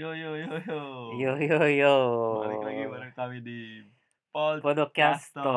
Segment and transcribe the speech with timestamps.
[0.00, 0.80] Yo yo yo yo.
[1.12, 1.94] Yo yo yo.
[2.40, 3.84] Balik lagi bareng kami di
[4.32, 4.80] Podcasto.
[4.80, 5.52] Podcasto.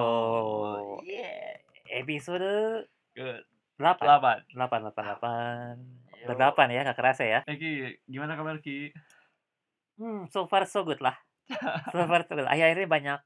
[1.08, 1.64] Yeah.
[1.88, 2.84] Episode
[3.16, 3.48] Ke
[3.79, 4.04] 8.
[4.04, 4.52] 8.
[4.52, 6.28] 8 8 8.
[6.28, 6.36] Yo.
[6.36, 7.39] Udah 8 ya, gak kerasa ya.
[7.48, 8.92] Eh Ki, gimana kabar Ki?
[9.96, 11.16] Hmm, so far so good lah.
[11.96, 12.44] So far so good.
[12.44, 13.23] Akhir-akhir ini banyak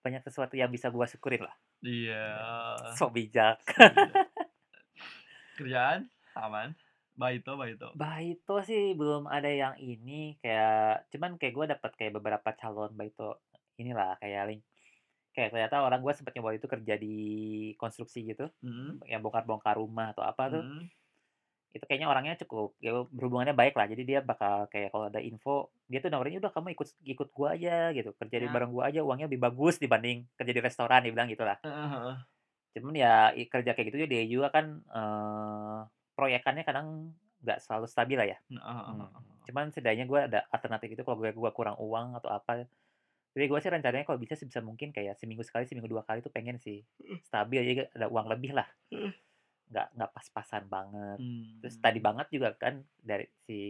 [0.00, 1.52] banyak sesuatu yang bisa gua syukurin lah.
[1.84, 2.24] Iya.
[2.96, 3.60] So bijak.
[3.76, 4.08] Iya.
[5.60, 6.72] Kerjaan aman.
[7.22, 7.88] Baito baito.
[8.02, 13.28] Baito sih belum ada yang ini kayak cuman kayak gua dapat kayak beberapa calon Baito
[13.80, 14.62] inilah kayak link
[15.36, 17.14] kayak ternyata orang gua sempat nyoba itu kerja di
[17.80, 18.98] konstruksi gitu Hmm.
[19.06, 20.84] yang bongkar-bongkar rumah atau apa tuh Hmm.
[21.72, 25.72] itu kayaknya orangnya cukup ya berhubungannya baik lah jadi dia bakal kayak kalau ada info
[25.88, 28.52] dia tuh nawarin udah kamu ikut ikut gua aja gitu kerja di Ya.
[28.52, 31.88] bareng gua aja uangnya lebih bagus dibanding kerja di restoran dia bilang gitu lah Heeh,
[31.96, 32.16] heeh.
[32.76, 33.12] cuman ya
[33.52, 35.80] kerja kayak gitu dia juga kan eh,
[36.16, 39.08] proyekannya kadang nggak selalu stabil lah ya Heeh, heeh, Hmm.
[39.48, 42.66] cuman setidaknya gua ada alternatif itu kalau gue gua kurang uang atau apa
[43.32, 46.32] jadi gue sih rencananya kalau bisa sebisa mungkin kayak seminggu sekali seminggu dua kali tuh
[46.34, 46.84] pengen sih
[47.24, 49.12] stabil jadi ada uang lebih lah Hmm.
[49.72, 51.58] nggak nggak pas-pasan banget Hmm.
[51.62, 53.60] Terus tadi banget juga kan dari si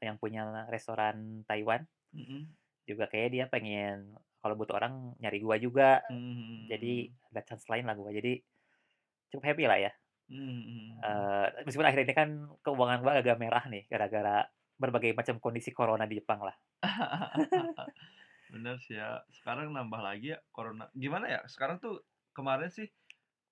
[0.00, 1.82] yang punya restoran Taiwan
[2.12, 2.50] Hmm.
[2.88, 6.00] juga kayak dia pengen kalau butuh orang nyari gua juga.
[6.08, 6.64] Hmm.
[6.70, 8.10] Jadi ada chance lain lah gua.
[8.12, 8.40] Jadi
[9.32, 9.92] cukup happy lah ya.
[10.30, 10.94] Hmm.
[10.94, 12.28] Eh, meskipun akhir ini kan
[12.62, 14.46] keuangan gua agak merah nih gara-gara
[14.78, 16.54] berbagai macam kondisi corona di Jepang lah.
[18.54, 19.22] Bener sih ya.
[19.34, 20.86] Sekarang nambah lagi ya corona.
[20.94, 21.40] Gimana ya?
[21.46, 22.86] Sekarang tuh kemarin sih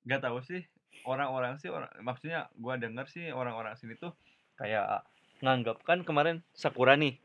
[0.07, 0.63] nggak tahu sih
[1.05, 4.15] orang-orang sih orang maksudnya gua denger sih orang-orang sini tuh
[4.57, 5.03] kayak
[5.43, 7.19] nganggap kan kemarin Sakura nih.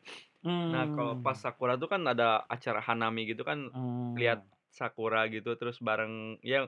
[0.43, 4.11] Nah, kalau pas Sakura tuh kan ada acara Hanami gitu kan Hmm.
[4.19, 6.67] lihat Sakura gitu terus bareng ya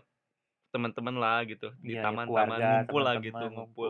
[0.76, 3.90] teman-teman lah gitu di Iya, ya, taman-taman keluarga, ngumpul lah gitu ngumpul.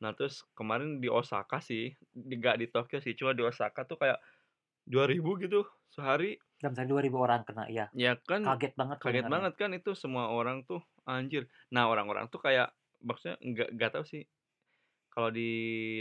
[0.00, 3.96] Nah, terus kemarin di Osaka sih, di nggak di Tokyo sih, cuma di Osaka tuh
[4.00, 4.20] kayak
[4.88, 6.36] 2000 gitu sehari.
[6.60, 7.88] Dalam sehari 2000 orang kena ya.
[7.96, 11.48] Ya kan Kaget banget kaget banget kan itu semua orang tuh anjir.
[11.72, 14.22] Nah, orang-orang tuh kayak maksudnya nggak nggak tahu sih
[15.10, 15.50] kalau di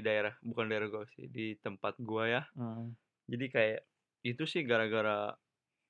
[0.06, 2.41] daerah bukan daerah gua sih, di tempat gua ya.
[2.56, 2.94] Hmm.
[3.28, 3.80] Jadi kayak
[4.24, 5.34] itu sih gara-gara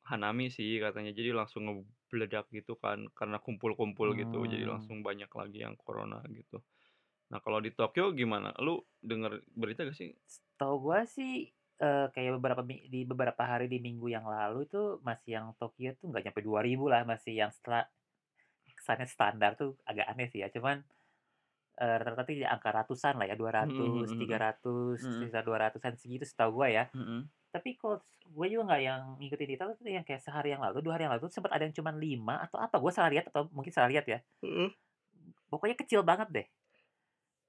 [0.10, 1.14] Hanami sih katanya.
[1.14, 4.44] Jadi langsung ngebledak gitu kan karena kumpul-kumpul gitu.
[4.50, 4.70] Jadi Hmm.
[4.70, 6.66] langsung banyak lagi yang corona gitu.
[7.32, 8.54] Nah, kalau di Tokyo gimana?
[8.62, 10.12] Lu denger berita gak sih?
[10.60, 11.50] Tahu gua sih
[11.80, 16.06] eh, kayak beberapa di beberapa hari di minggu yang lalu itu masih yang Tokyo tuh
[16.12, 17.88] nggak nyampe 2000 lah masih yang setelah
[18.78, 20.78] kesannya standar tuh agak aneh sih ya cuman
[21.82, 24.42] eh, rata-rata di angka ratusan lah ya 200 Mhm, mhm, mhm.
[24.44, 25.34] 300 Mhm.
[25.34, 27.30] sekitar 200an segitu setahu gua ya Mhm.
[27.50, 30.94] Tapi kalau gue juga nggak yang ngikutin detail tuh yang kayak sehari yang lalu dua
[30.96, 33.74] hari yang lalu sempat ada yang cuman 5 atau apa gue salah lihat atau mungkin
[33.74, 34.20] salah lihat ya
[35.50, 36.48] pokoknya kecil banget deh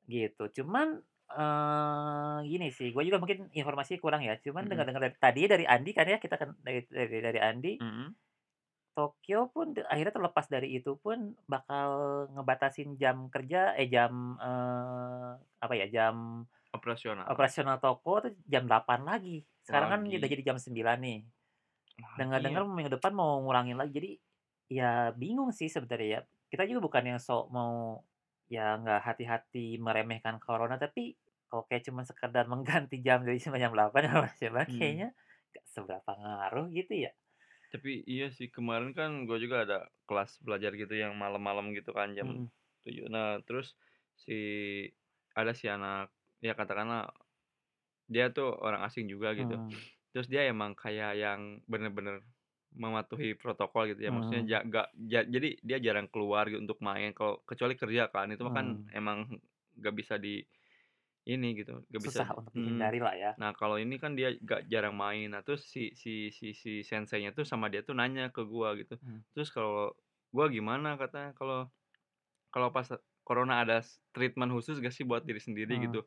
[0.06, 0.98] gitu cuman
[1.30, 4.70] eh gini sih gue juga mungkin informasinya kurang ya cuman Mhm.
[4.72, 7.72] dengar-dengar dari tadi dari Andi kan ya kita kan dari dari, dari Andi.
[8.90, 11.88] Tokyo pun akhirnya terlepas dari itu pun bakal
[12.34, 17.26] ngebatasin jam kerja eh jam eh, apa ya jam Operasional.
[17.26, 20.16] operasional toko tuh jam 8 lagi sekarang kan Lagi.
[20.19, 21.19] udah jadi jam 9 nih
[22.16, 22.69] dengar-dengar ya.
[22.69, 24.10] minggu depan mau ngurangin lagi jadi
[24.71, 28.03] ya bingung sih sebenarnya ya kita juga bukan yang sok mau
[28.50, 31.15] ya nggak hati-hati meremehkan corona tapi
[31.47, 34.78] kalau kayak cuma sekedar mengganti jam dari jam jam 8 sama jam 9, Hmm.
[34.78, 35.09] kayaknya
[35.50, 37.12] nggak seberapa ngaruh gitu ya
[37.71, 39.78] Tapi iya sih kemarin kan gue juga ada
[40.10, 42.50] kelas belajar gitu yang malam-malam gitu kan jam.
[42.82, 43.06] 7.
[43.06, 43.78] Nah, terus
[44.19, 44.34] si
[45.32, 46.10] ada si anak
[46.42, 47.12] ya katakanlah
[48.10, 49.54] dia tuh orang asing juga gitu.
[49.56, 49.71] Hmm.
[50.12, 51.41] Terus dia emang kayak yang
[51.71, 52.26] bener-bener
[52.75, 54.10] mematuhi protokol gitu ya.
[54.15, 54.50] Maksudnya Hmm.
[55.10, 58.31] ja- jadi dia jarang keluar gitu untuk main kalau kecuali kerja kan.
[58.34, 58.91] Itu mah kan Hmm.
[58.94, 59.19] emang
[59.78, 60.43] nggak bisa di
[61.28, 62.65] ini gitu, nggak bisa susah untuk Mm.
[62.65, 65.28] dihindari lah ya Nah, kalau ini kan dia gak jarang main.
[65.31, 68.97] Nah, terus si si si si senseinya tuh sama dia tuh nanya ke gua gitu.
[68.98, 69.21] Hmm.
[69.37, 69.92] Terus kalau
[70.32, 71.69] gua gimana katanya kalau
[72.50, 72.89] kalau pas
[73.22, 73.78] corona ada
[74.16, 75.84] treatment khusus gak sih buat diri sendiri Hmm.
[75.91, 76.01] gitu.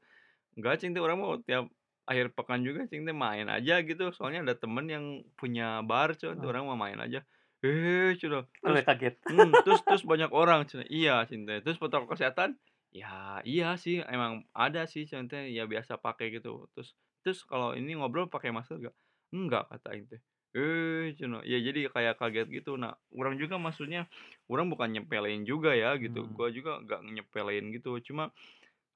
[0.58, 1.70] Enggak, cing teh orang mau tiap
[2.10, 4.04] akhir pekan juga cing teh main aja gitu.
[4.16, 5.06] Soalnya ada temen yang
[5.40, 6.36] punya bar, cuy.
[6.40, 6.52] Tuh Hmm.
[6.52, 7.20] orang mau main aja.
[7.64, 8.30] Eh, cuy.
[8.30, 10.84] Lu Terus kaget Hmm, terus terus banyak orang cuy.
[10.92, 11.60] Iya, cinta.
[11.64, 12.60] Terus protokol kesehatan
[12.94, 16.70] ya iya sih emang ada sih cinta ya biasa pakai gitu.
[16.78, 16.90] Terus
[17.26, 18.96] terus kalau ini ngobrol pakai masker gak?
[19.34, 20.18] Enggak kata ente.
[20.54, 21.42] Eh, cina.
[21.42, 22.78] Ya jadi kayak kaget gitu.
[22.78, 24.06] Nah, orang juga maksudnya
[24.46, 26.30] orang bukan nyepelein juga ya gitu.
[26.30, 26.36] Hmm.
[26.38, 27.98] Gua juga gak nyepelein gitu.
[28.06, 28.30] Cuma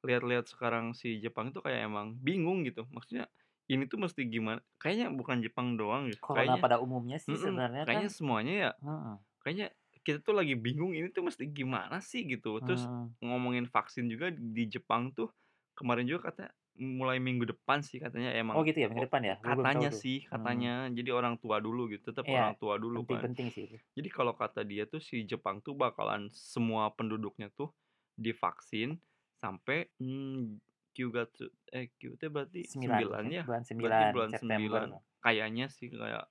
[0.08, 2.88] lihat-lihat sekarang si Jepang itu kayak emang bingung gitu.
[2.90, 3.28] Maksudnya
[3.72, 4.62] ini tuh mesti gimana?
[4.82, 6.24] Kayaknya bukan Jepang doang gitu.
[6.26, 9.18] corona Kayaknya pada umumnya sih Mm-mm, sebenarnya kan kayaknya semuanya ya Heeh.
[9.44, 9.68] kayaknya
[10.06, 12.60] kita tuh lagi bingung ini tuh mesti gimana sih gitu.
[12.64, 13.16] Terus Hmm.
[13.24, 15.32] ngomongin vaksin juga di Jepang tuh
[15.78, 19.36] kemarin juga katanya mulai minggu depan sih katanya Oh emang gitu ya, minggu depan ya?
[19.46, 20.68] Katanya sih, Mmm.
[20.68, 20.90] katanya.
[20.92, 23.32] Jadi orang tua dulu gitu, tetep Iya, orang tua dulu kan.
[23.32, 23.78] penting-penting sih itu.
[23.98, 27.74] Jadi kalau kata dia tuh si Jepang tuh bakalan semua penduduknya tuh
[28.18, 29.00] divaksin
[29.42, 30.60] sampai, mmm,
[30.96, 31.88] Kyugatsu eh,
[32.20, 34.82] teh berarti 9 9 ya, bulan Berarti 9 bulan September.
[34.82, 35.00] 9.
[35.24, 36.26] Kayaknya sih kayak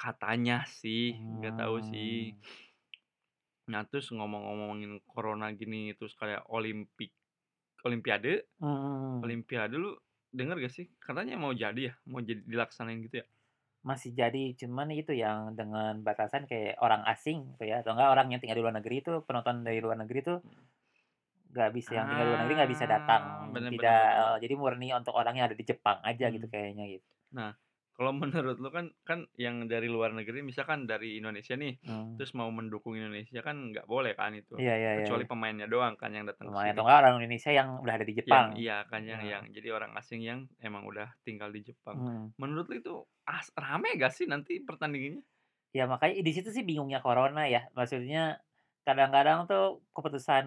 [0.00, 2.32] katanya sih, nggak tahu sih.
[2.32, 2.48] Mmm.
[3.72, 7.12] Nah, terus ngomong-ngomongin corona gini, terus kayak olimpik
[7.86, 9.24] olimpiade Mhm.
[9.24, 9.96] olimpiade lu
[10.34, 10.86] denger gak sih?
[11.02, 11.94] Katanya mau jadi ya?
[12.10, 13.26] Mau jadi dilaksanain gitu ya?
[13.86, 18.26] Masih jadi, cuman itu yang dengan batasan kayak orang asing tuh ya, atau enggak orang
[18.34, 20.68] yang tinggal di luar negeri itu, penonton dari luar negeri tuh Mhm.
[21.58, 23.54] Nggak bisa yang tinggal di luar negeri nggak bisa Ah, datang.
[23.54, 24.38] bener bener Tidak bener bener.
[24.42, 26.52] jadi murni untuk orang yang ada di Jepang aja gitu Mmm.
[26.52, 27.08] kayaknya gitu.
[27.36, 27.50] Nah,
[27.96, 32.18] kalau menurut lu kan kan yang dari luar negeri misalkan dari Indonesia nih, Mmm.
[32.18, 35.28] terus mau mendukung Indonesia kan nggak boleh kan itu, Iya iya iya kecuali iya.
[35.30, 38.14] pemainnya doang kan yang datang ke Lumayan atau enggak orang Indonesia yang udah ada di
[38.32, 38.48] Yang Jepang.
[38.62, 39.32] iya kan, yang Heeh.
[39.32, 41.98] yang jadi orang asing yang emang udah tinggal di Jepang.
[41.98, 42.32] Mhm.
[42.40, 42.94] Menurut lu itu
[43.26, 45.22] as rame gak sih nanti pertandingannya?
[45.76, 48.40] Ya makanya di situ sih bingungnya corona ya, maksudnya
[48.88, 49.62] kadang-kadang tuh
[49.96, 50.46] keputusan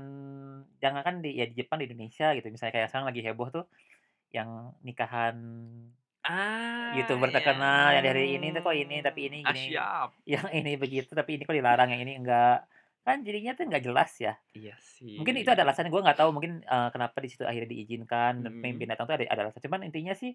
[0.83, 3.63] jangankan di ya di Jepang, di Indonesia gitu, misalnya kayak sekarang lagi heboh tuh
[4.35, 4.49] yang
[4.88, 5.35] nikahan
[6.23, 7.35] Ah, YouTuber iya.
[7.35, 10.13] terkenal yang dari ini tuh kok ini, tapi ini Ah, gini, siap.
[10.33, 12.67] yang ini begitu, tapi ini kok dilarang, yang ini enggak.
[13.05, 14.33] Kan jadinya tuh nggak jelas ya.
[14.57, 14.75] Iya
[15.19, 15.67] Mungkin itu ada sih.
[15.67, 18.61] alasannya, gue nggak tahu mungkin, eee, kenapa di situ akhirnya diizinkan Mhm.
[18.61, 19.63] pemimpin datang tuh ada ada alasan.
[19.67, 20.33] Cuman intinya sih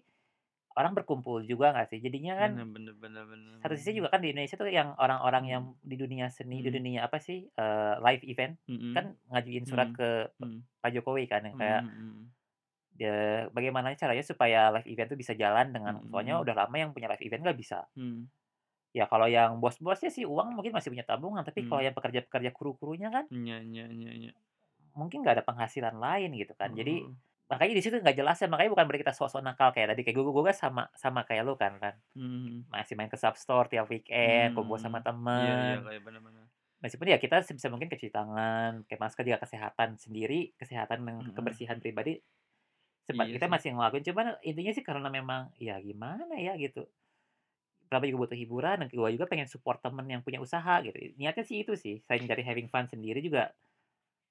[0.79, 1.99] orang berkumpul juga nggak sih?
[2.05, 5.45] Jadinya kan Bener bener bener bener satu sisi juga kan di Indonesia tuh yang orang-orang
[5.49, 5.77] yang Mhm.
[5.81, 6.77] di dunia seni, di Mhm.
[6.77, 8.95] dunia apa sih, eee, live event, Mhm.
[8.95, 9.97] kan ngajuin surat Mhm.
[9.97, 10.67] ke p Mhm.
[10.81, 12.33] Pak Jokowi kan yang kayak mhm mhm.
[12.97, 16.91] ya bagaimana caranya supaya live event itu bisa jalan dengan Mhm soalnya udah lama yang
[16.95, 17.87] punya live event nggak bisa.
[17.95, 18.29] Mhm.
[18.97, 21.87] Ya kalau yang bos-bosnya sih uang mungkin masih punya tabungan, tapi kalau Mmm.
[21.87, 24.31] yang pekerja-pekerja kru-krunya kan Iya iya iya iya.
[24.99, 26.69] mungkin nggak ada penghasilan lain gitu kan.
[26.69, 27.17] Heeh Jadi heeh.
[27.51, 30.15] Makanya di situ nggak jelas ya, makanya bukan berarti kita sok-sok nakal kayak tadi, kayak
[30.19, 32.67] gue gue sama sama kayak lu kan kan, mhm.
[32.73, 35.85] masih main ke Substore tiap weekend, kumpul sama Mmm, iya iya, temen.
[35.85, 36.45] kayak bener bener.
[36.83, 41.33] Meskipun ya kita sebisa mungkin cuci tangan, pakai masker, jaga kesehatan sendiri, kesehatan dan Mhm.
[41.33, 42.21] kebersihan pribadi
[43.07, 43.55] sempat Iya kita sih.
[43.55, 46.87] masih ngelakuin, cuman intinya sih karena memang ya gimana ya gitu.
[47.91, 50.97] Namanya juga butuh hiburan dan gua juga pengen support temen yang punya usaha gitu.
[51.19, 53.55] Niatnya sih itu sih, selain dari having fun sendiri juga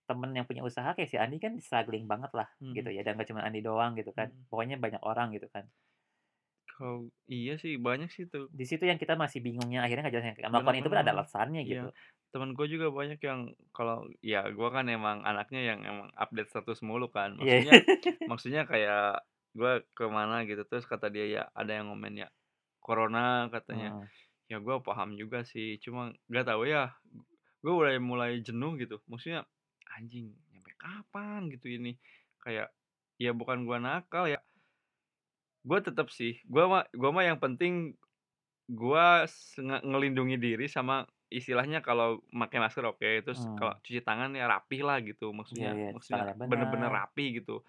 [0.09, 2.97] temen yang punya usaha kayak si Andi kan struggling banget lah gitu Mhm.
[2.97, 4.47] ya, dan nggak cuma Andi doang gitu kan, Mhm.
[4.51, 5.67] pokoknya banyak orang gitu kan.
[6.73, 6.99] Kalau
[7.37, 8.47] iya sih, banyak sih tuh.
[8.59, 11.63] Di situ yang kita masih bingungnya akhirnya nggak jelas, yang melakukan itu pun ada alasannya
[11.67, 11.89] Iya, gitu.
[12.33, 13.41] temen gua juga banyak yang
[13.77, 17.41] kalau ya gua kan emang anaknya yang emang update status mulu kan, Iya.
[17.41, 17.77] maksudnya
[18.31, 19.25] maksudnya kayak
[19.57, 22.29] gua ke mana gitu, terus kata dia ya ada yang ngomen ya,
[22.85, 23.93] "Corona," katanya.
[23.95, 24.09] Heeh.
[24.53, 26.95] Ya gua paham juga sih, cuma nggak tahu ya,
[27.65, 29.45] gua mulai mulai jenuh gitu, maksudnya,
[29.97, 31.97] "Anjing nyampe kapan gitu ini?"
[32.45, 32.73] Kayak,
[33.21, 34.41] ya bukan gua nakal ya
[35.65, 37.97] gua tetep sih, gua mah gua mah yang penting
[38.71, 39.27] gua
[39.85, 43.81] ngelindungi diri sama istilahnya kalau make masker oke, terus kalau Mmm.
[43.85, 46.93] cuci tangan ya rapih lah gitu, maksudnya cuci tangan maksudnya bener-bener bener.
[46.93, 47.63] rapi gitu.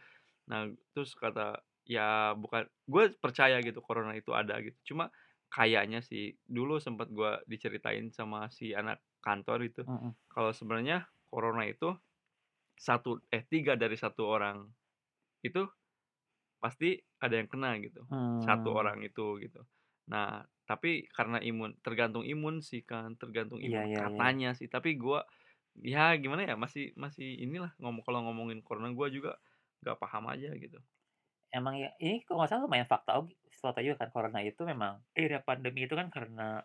[0.52, 5.12] Nah, terus kata ya bukan gue percaya gitu corona itu ada gitu, cuma
[5.54, 10.18] kayaknya sih dulu sempet gua diceritain sama si anak kantor itu, Mhm.
[10.32, 11.96] kalau sebenarnya corona itu
[12.78, 14.70] 1 eh 3 dari 1 orang
[15.46, 15.66] itu
[16.64, 18.06] pasti ada yang kena gitu,
[18.42, 18.78] 1 Mmm.
[18.78, 19.64] orang itu gitu.
[20.12, 24.28] Nah, tapi karena imun tergantung imun sih kan, tergantung Iya imun iya iya.
[24.30, 25.26] katanya sih, tapi gua
[25.80, 29.32] ya gimana ya, masih masih inilah ngomong kalau ngomongin corona gua juga
[29.84, 30.80] nggak paham aja gitu.
[31.54, 33.24] Emang ya ini kalau nggak salah lumayan fakta
[33.64, 36.62] fakta juga kan corona itu memang era pandemi itu kan karena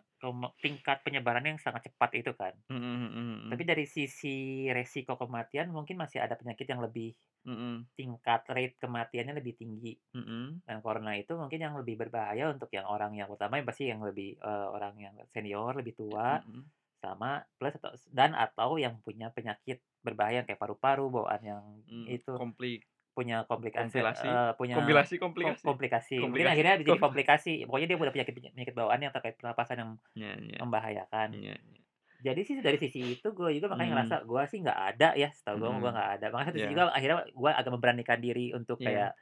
[0.59, 2.53] tingkat penyebarannya yang sangat cepat itu kan.
[2.69, 7.13] Mhm mhm Tapi dari sisi resiko kematian mungkin masih ada penyakit yang lebih
[7.45, 7.87] Mhm.
[7.97, 9.93] tingkat rate kematiannya lebih tinggi.
[10.13, 10.61] Mhm.
[10.67, 14.01] Dan corona itu mungkin yang lebih berbahaya untuk yang orang yang utama yang pasti yang
[14.05, 16.71] lebih, eee, orang yang senior, lebih tua, Mhm.
[17.03, 22.35] sama plus atau dan atau yang punya penyakit berbahaya kayak paru-paru, bawaan yang Mmm, itu,
[22.35, 22.83] komplik
[23.17, 24.27] punya komplikasi kompilasi?
[24.27, 25.67] eee, punya Kompilasi ko komplikasi?
[25.67, 26.29] komplikasi.
[26.31, 26.51] Mungkin Komplikasi?
[26.51, 29.91] akhirnya jadi Kom komplikasi, pokoknya dia udah penyakit penya penyakit bawaan yang terkait pernapasan yang
[30.15, 30.61] Iya iya.
[30.61, 31.29] membahayakan.
[31.33, 31.81] Iya iya.
[32.21, 34.03] Jadi sih dari sisi itu gua juga makanya Mmm.
[34.03, 35.97] ngerasa gua sih nggak ada ya, setahu mah gua Mhm.
[35.97, 36.25] nggak ada.
[36.35, 36.69] Makanya Iya.
[36.71, 38.87] juga akhirnya gua agak memberanikan diri untuk Iya.
[38.87, 39.15] kayak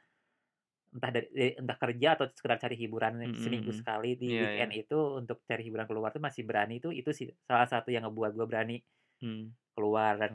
[0.92, 3.76] entah dari entah kerja atau sekedar cari hiburan Mhm seminggu mhm.
[3.76, 4.68] sekali di Iya iya.
[4.68, 8.04] weekend itu untuk cari hiburan keluar tuh masih berani itu itu sih salah satu yang
[8.08, 8.76] ngebuat gua berani
[9.20, 9.52] Mmm.
[9.76, 10.32] keluar dan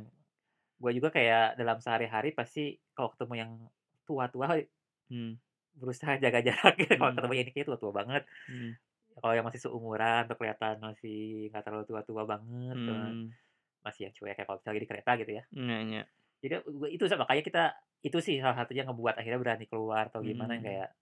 [0.81, 3.51] gua juga kayak dalam sehari-hari pasti kalau ketemu yang
[4.07, 4.47] tua-tua
[5.09, 5.37] Mmm.
[5.77, 8.23] berusaha jaga jarak gitu kalau ketemu yang ini kayaknya tua-tua banget.
[8.47, 8.77] Mhm.
[9.21, 11.17] Kalau yang masih seumuran atau kelihatan masih
[11.51, 13.37] nggak terlalu tua-tua banget kan, Mmm.
[13.85, 15.43] masih yang cuek kayak kalau misalnya di kereta gitu ya.
[15.51, 16.01] Iya iya.
[16.43, 17.63] Jadi gua itu makanya kita
[18.05, 20.61] Itu sih salah satunya ngebuat akhirnya berani keluar atau gimana Mmm.
[20.61, 20.93] kayak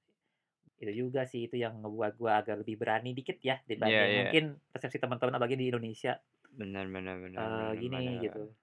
[0.83, 4.25] itu juga sih, itu yang ngebuat gua agak lebih berani dikit ya Iya dibanding iya.
[4.25, 6.19] mungkin persepsi teman-teman apalagi di Indonesia.
[6.59, 8.17] Benar benar benar benar gini benar.
[8.23, 8.55] gitu.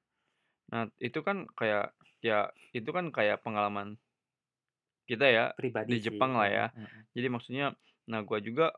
[0.73, 1.93] Nah, itu kan kayak
[2.25, 4.01] ya itu kan kayak pengalaman
[5.09, 6.67] kita ya Pribadi di sih, Jepang lah heeh ya.
[6.77, 7.05] heeh.
[7.15, 7.75] Jadi maksudnya
[8.09, 8.75] nah gua juga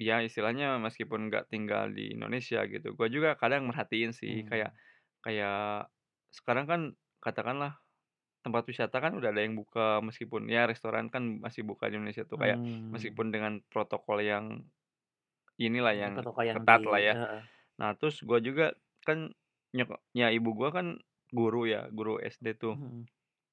[0.00, 4.80] ya istilahnya meskipun nggak tinggal di Indonesia gitu, gua juga kadang merhatiin sih kayak Mmm.
[5.24, 5.88] kayak
[6.34, 6.80] sekarang kan
[7.24, 7.78] katakanlah
[8.44, 12.24] tempat wisata kan udah ada yang buka meskipun ya restoran kan masih buka di Indonesia
[12.28, 12.90] tuh kayak Mmm.
[12.94, 14.64] meskipun dengan protokol yang
[15.60, 17.14] inilah Mhm, yang protokol yang ketat lah di ya.
[17.14, 17.42] heeh.
[17.80, 18.74] Nah, terus gua juga
[19.06, 19.32] kan
[19.76, 20.86] nyokapnya ibu gua kan
[21.32, 22.74] guru ya, guru SD tuh.
[22.76, 23.06] Mhm.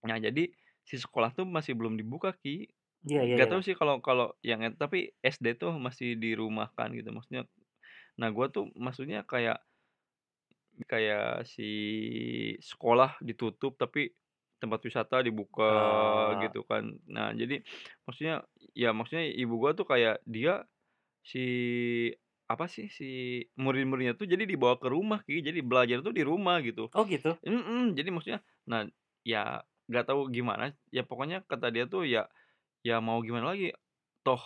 [0.05, 0.49] Nah, jadi
[0.87, 2.67] si sekolah tuh masih belum dibuka, Ki.
[3.07, 3.67] Iya iya tahu iya.
[3.71, 7.45] sih kalau kalau yang tapi SD tuh masih dirumahkan gitu maksudnya.
[8.19, 9.61] Nah, gua tuh maksudnya kayak
[10.85, 11.69] kayak si
[12.61, 14.13] sekolah ditutup tapi
[14.57, 16.41] tempat wisata dibuka Oh.
[16.41, 16.97] gitu kan.
[17.05, 17.61] Nah, jadi
[18.05, 20.65] maksudnya ya maksudnya ibu gua tuh kayak dia
[21.25, 21.45] si
[22.51, 23.05] apa sih, si
[23.59, 25.39] murid-muridnya tuh jadi dibawa ke rumah, Ki.
[25.43, 26.89] Jadi belajar tuh di rumah gitu.
[26.93, 27.37] Oh, gitu?
[27.45, 28.83] Mhm, jadi maksudnya nah
[29.27, 32.27] ya nggak tahu gimana, ya pokoknya kata dia tuh ya
[32.85, 33.73] ya mau gimana lagi,
[34.25, 34.41] toh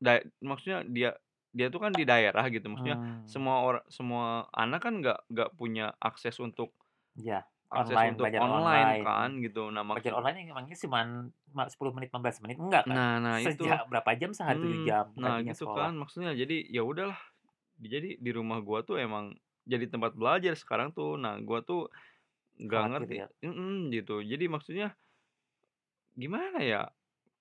[0.00, 1.10] da maksudnya dia
[1.56, 3.20] dia tuh kan di daerah gitu, maksudnya Mmm.
[3.28, 6.72] semua ora semua anak kan nggak nggak punya akses untuk
[7.18, 7.42] Iya,
[7.78, 9.06] akses online, untuk belajar online online.
[9.06, 9.70] kan gitu.
[9.74, 11.06] Nah, Belajar maksud online yang emangnya cuman
[11.56, 13.00] ma 10 menit, 15 menit, enggak kan?
[13.00, 13.64] Nah nah itu.
[13.64, 15.76] Seja berapa jam sehari 7 Mmm, jam nah gitu sekolah.
[15.76, 17.18] kan maksudnya jadi ya udahlah,
[17.80, 19.36] jadi di rumah gua tuh emang
[19.68, 21.16] jadi tempat belajar sekarang tuh.
[21.20, 21.90] Nah, gua tuh
[22.60, 23.28] nggak ngerti ya?
[23.44, 24.22] mhm, gitu.
[24.24, 24.96] Jadi maksudnya
[26.18, 26.82] gimana ya,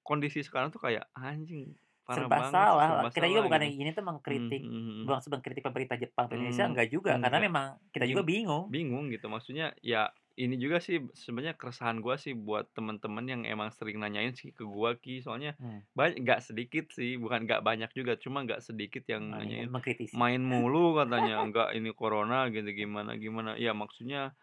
[0.05, 3.81] kondisi sekarang tuh kayak, anjing parah Serba banget salah, serba kita juga bukannya gitu.
[3.81, 5.09] ini tuh mengkritik mhm mhm.
[5.09, 8.74] maksud mengkritik pemerintah Jepang Indonesia, Mmm, enggak juga, karena enggak, memang kita juga bing bingung.
[8.74, 10.12] bingung gitu maksudnya ya
[10.43, 14.63] ini juga sih sebenarnya keresahan gua sih buat temen-temen yang emang sering nanyain sih ke
[14.75, 15.19] gua, Ki.
[15.25, 15.79] Soalnya Mmm.
[15.98, 20.19] bany nggak sedikit sih, bukan nggak banyak juga, cuma nggak sedikit yang nanyain, Mengkritisi.
[20.19, 24.34] "Main mulu," katanya, "nggak ini corona gini gimana gimana." Ya maksudnya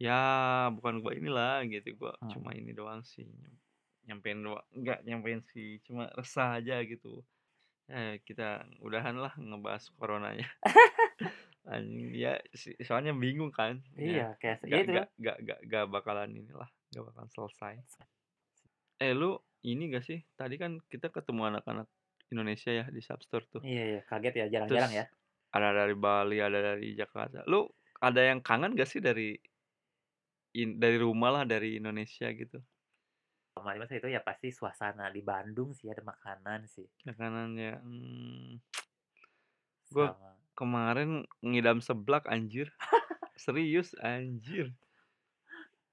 [0.00, 0.18] ya
[0.76, 2.58] bukan gua inilah gitu, gua cuma Mhm.
[2.58, 3.28] ini doang sih,
[4.08, 7.22] nyampein doa nggak nyampein sih, cuma resah aja gitu.
[7.90, 10.48] Eh, kita udahan lah ngebahas coronanya.
[11.64, 14.92] Anjing ya si soalnya bingung kan, Iya, ya kayak ya nggak itu.
[14.92, 17.74] nggak nggak nggak nggak bakalan inilah, nggak bakalan selesai.
[19.00, 21.88] Eh, lu ini nggak sih, tadi kan kita ketemu anak-anak
[22.28, 23.62] Indonesia ya di Substore tuh.
[23.64, 25.04] Iya iya, kaget ya, jarang-jarang ya.
[25.56, 27.46] ada dari Bali, ada dari Jakarta.
[27.48, 27.64] Lu
[28.02, 29.32] ada yang kangen nggak sih dari
[30.54, 32.58] in dari rumah lah, dari Indonesia gitu?
[33.54, 36.84] Paling itu ya pasti suasana di Bandung sih, ada makanan sih.
[37.06, 38.50] Makanannya, mmm.
[39.92, 40.43] Gua Sama.
[40.56, 42.70] Kemarin ngidam seblak anjir.
[43.36, 44.72] Serius, anjir.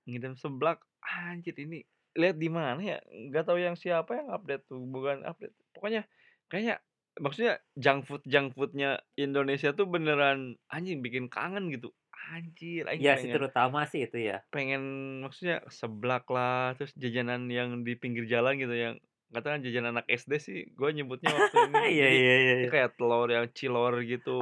[0.09, 1.85] Ngidam seblak, anjir ini
[2.17, 6.03] lihat di mana ya, nggak tahu yang siapa yang update tuh, bukan update, pokoknya
[6.51, 6.75] kayaknya
[7.21, 11.93] maksudnya junk food junk food-nya Indonesia tuh beneran anjing bikin kangen gitu.
[12.31, 14.43] Anjir, Iya sih, pengen terutama sih itu ya.
[14.51, 14.81] pengen
[15.23, 18.95] maksudnya seblak lah, terus jajanan yang di pinggir jalan gitu yang
[19.31, 21.75] katakan jajanan anak SD sih, gua nyebutnya waktu ini.
[21.97, 22.69] Iya iya iya ya iya.
[22.69, 24.39] kayak telur yang cilor gitu.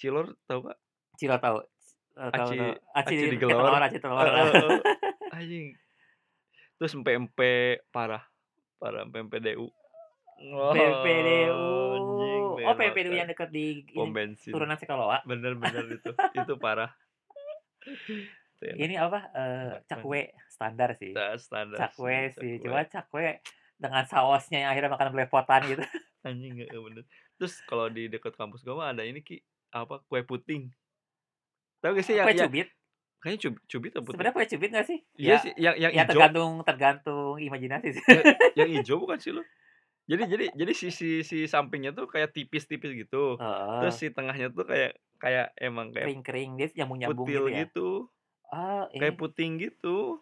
[0.00, 0.78] Cilor tahu nggak?
[1.20, 1.56] Cilor tahu,
[2.16, 2.48] tahu tahu.
[2.48, 2.56] Aci
[2.96, 4.26] Aci aci telur digelor, aci telur,
[5.36, 5.76] anjing.
[6.76, 8.24] Terus empek-empek, parah
[8.76, 9.66] parah, empek-empek DU.
[10.36, 13.20] PPDU, Wah, anjing oh PPDU makan.
[13.24, 14.52] yang dekat di Pom ini, bensin.
[14.52, 15.24] turunan Sekaloa?
[15.24, 16.12] Bener bener itu,
[16.44, 16.92] itu parah.
[18.60, 19.80] Ini apa, banget.
[19.88, 21.16] cakwe, standar sih.
[21.40, 23.40] Standar Cakwe sih, cuma cakwe
[23.82, 25.82] dengan saosnya yang akhirnya makan belepotan gitu.
[26.28, 27.04] Anjing, heeh, bener.
[27.38, 29.36] Terus kalau di dekat kampus gua mah ada ini, Ki,
[29.72, 30.62] apa, kue puting.
[31.80, 32.68] Tahu nggak sih yang kue ya cubit?
[33.22, 34.30] kayaknya cub cubit apa puting?
[34.30, 34.98] Sebenarnya kue cubit nggak sih?
[35.20, 36.08] Iya Ya sih, yang yang ya ijo.
[36.08, 38.04] tergantung tergantung imajinasi sih.
[38.06, 38.22] Ya
[38.56, 39.42] yang ijo bukan sih lu?
[40.10, 43.40] Jadi jadi jadi si si si sampingnya tuh kayak tipis-tipis gitu,
[43.78, 44.00] terus Heeh.
[44.00, 44.92] si tengahnya tuh kayak
[45.22, 47.64] kayak emang kayak Kering-kering, dia nyambung-nyambung kutil gitu ya?
[47.64, 48.08] gitu,
[48.52, 50.20] Oh, kayak ini puting gitu.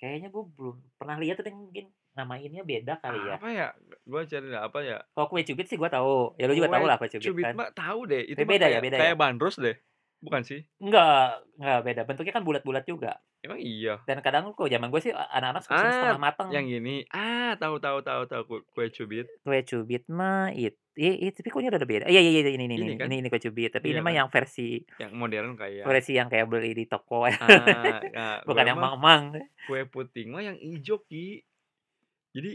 [0.00, 3.36] Kayaknya gua belum pernah lihat tapi mungkin nama ininya beda kali ya.
[3.36, 3.66] Apa ya,
[4.02, 4.96] gua cari apa ya?
[5.12, 7.54] Kalau kue cubit sih gua tahu, ya lu juga Kue tahulah kue cubit cubit kan.
[7.54, 9.02] mah tahu deh, itu Tapi beda ya kayak beda ya?
[9.04, 9.76] kayak bandros deh,
[10.18, 10.60] bukan sih?
[10.76, 13.12] Enggak enggak, beda, bentuknya kan bulat-bulat juga.
[13.40, 14.00] Emang iya?
[14.02, 16.48] Dan kadang kalau zaman gua sih anak-anak suka Ah, setengah mateng.
[16.50, 19.28] yang ini, ah, tahu tahu tahu tahu, ku kue cubit.
[19.40, 22.64] Kue cubit mah it i i tapi kok ini rada beda, iya iya iya, ini
[22.64, 23.06] ini Ini ini kan?
[23.06, 24.18] ini ini kue cubit, tapi Iya ini mah kan?
[24.24, 28.80] yang versi Yang modern kayak versi yang kayak beli di toko, Ah, nah, bukan yang
[28.80, 29.36] mang-mang.
[29.68, 31.44] kue puting mah yang ijo, Ki.
[32.36, 32.52] Jadi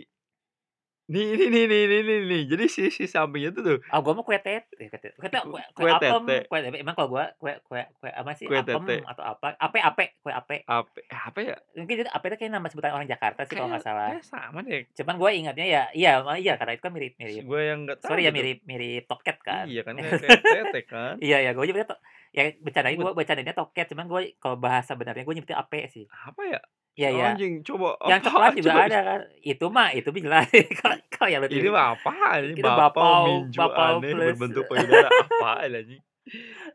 [1.11, 4.15] Nih nih nih nih nih nih nih, jadi si si sampingnya tuh tuh Ah, gua
[4.15, 6.35] mah kue tete, kue tete kue te Ku kue kue kue apem, tete.
[6.47, 8.95] kue tete emang kalau gua kue kue kue apa sih, Kue apem tete.
[9.11, 10.57] atau apa, ape-ape, kue ape.
[10.63, 11.55] Ape apa ya?
[11.75, 14.07] Mungkin itu ape itu kayaknya nama sebutan orang Jakarta sih kalau nggak salah.
[14.07, 14.81] kayaknya sama deh.
[14.95, 18.21] Cuman gua ingatnya ya iya iya karena itu kan mirip-mirip Gua yang nggak tahu sorry
[18.23, 18.37] ya gitu.
[18.39, 19.65] mirip mirip toket kan.
[19.67, 21.13] Iya kan kayak kayak tete kan.
[21.19, 21.97] Iya iya, gua nyebutnya to
[22.31, 26.07] ya bercandanya Bet gua bercandanya toket, cuman gua kalau bahasa benernya gua nyebutnya ape sih.
[26.07, 26.61] Apa ya?
[26.91, 27.25] Iya iya.
[27.31, 28.83] Anjing coba Yang coklat apaan juga coba?
[28.83, 30.45] ada kan, itu mah itu jelas
[31.13, 32.53] kalau yang Ini lebih mah apaan ini?
[32.53, 36.01] Itu Bapau bapau minju bapau aneh plus berbentuk payudara, apaan anjing?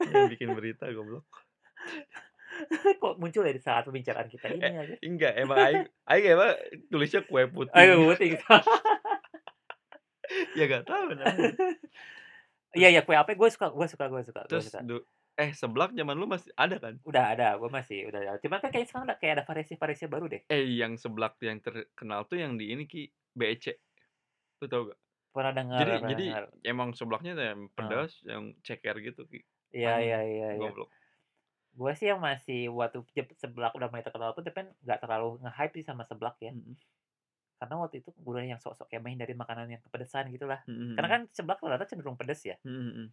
[0.02, 1.26] Yang bikin berita goblok.
[2.96, 4.94] Kok muncul ya di saat pembicaraan kita ini Eh, aja.
[5.00, 6.52] enggak emang aing aing emang
[6.88, 7.76] tulisnya kue puting.
[7.76, 8.40] Ayo putih.
[10.52, 11.52] Ya nggak tahu namanya.
[12.72, 14.80] Iya iya, kue ape gua suka gua suka gua suka gua Terus suka.
[14.82, 15.04] du
[15.36, 16.94] eh seblak zaman lu masih ada kan?
[17.08, 18.32] Udah ada, gua masih udah ada.
[18.42, 20.42] Cuman kan kayaknya sekarang udah kayak ada variasi-variasi baru deh.
[20.46, 23.74] Eh yang seblak yang terkenal tuh yang di ini Ki, BEC.
[24.62, 25.00] Lu tahu gak?
[25.34, 26.44] Pernah dengar Jadi pernah jadi dengar.
[26.72, 29.40] emang seblaknya tuh yang pedas, yang ceker gitu Ki.
[29.76, 30.70] Iya iya iya iya.
[30.70, 30.90] goblok.
[31.78, 32.98] Gua sih yang masih waktu
[33.42, 36.50] seblak udah mulai terkenal pun tapi kan nggak terlalu nge-hype sih sama seblak ya.
[36.54, 36.74] Mhm.
[37.60, 40.60] Karena waktu itu udah yang sok-sok kayak menghindari makanan yang kepedesan gitulah.
[40.66, 41.12] Mhm Karena mhm.
[41.12, 42.56] kan seblak rata-rata cenderung pedes ya.
[42.64, 43.06] Mhm mhm.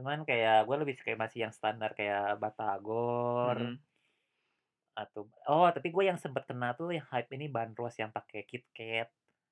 [0.00, 3.80] Cuman kayak gua lebih suka masih yang standar kayak batagor Mhm.
[5.02, 5.22] atau
[5.54, 9.08] oh tapi gue yang sempet kena tuh yang hype ini bandros yang pakai KitKat.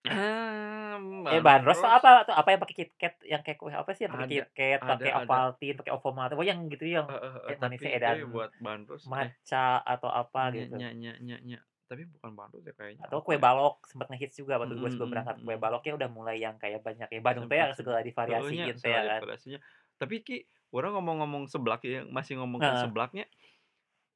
[0.06, 0.98] Ah,
[1.34, 4.12] Eh, bandros tuh apa tuh apa yang pakai KitKat yang kayak kue apa sih yang
[4.16, 5.12] pakai KitKat, pakai.
[5.18, 9.30] Ovaltine, pakai Ovomaltine, pokoknya yang gitu yang heeh, kayak tapi manisnya edan buat bandros eh
[9.92, 10.78] atau apa nya gitu.
[10.78, 13.42] nya nya nya nya, tapi bukan bandros ya kayaknya, Atau kue ya?
[13.44, 15.64] balok sempet ngehits juga waktu Mhm gua sebelum mhm berangkat, kue mhm.
[15.64, 19.02] baloknya udah mulai yang kayak banyak ya Bandung teh Sempet ya segala divariasiin teh ya
[19.08, 19.22] kan.
[19.22, 19.60] variasinya.
[20.00, 20.38] Tapi Ki,
[20.74, 22.78] urang ngomong-ngomong seblak ya, masih ngomongin Heeh.
[22.78, 23.26] seblaknya,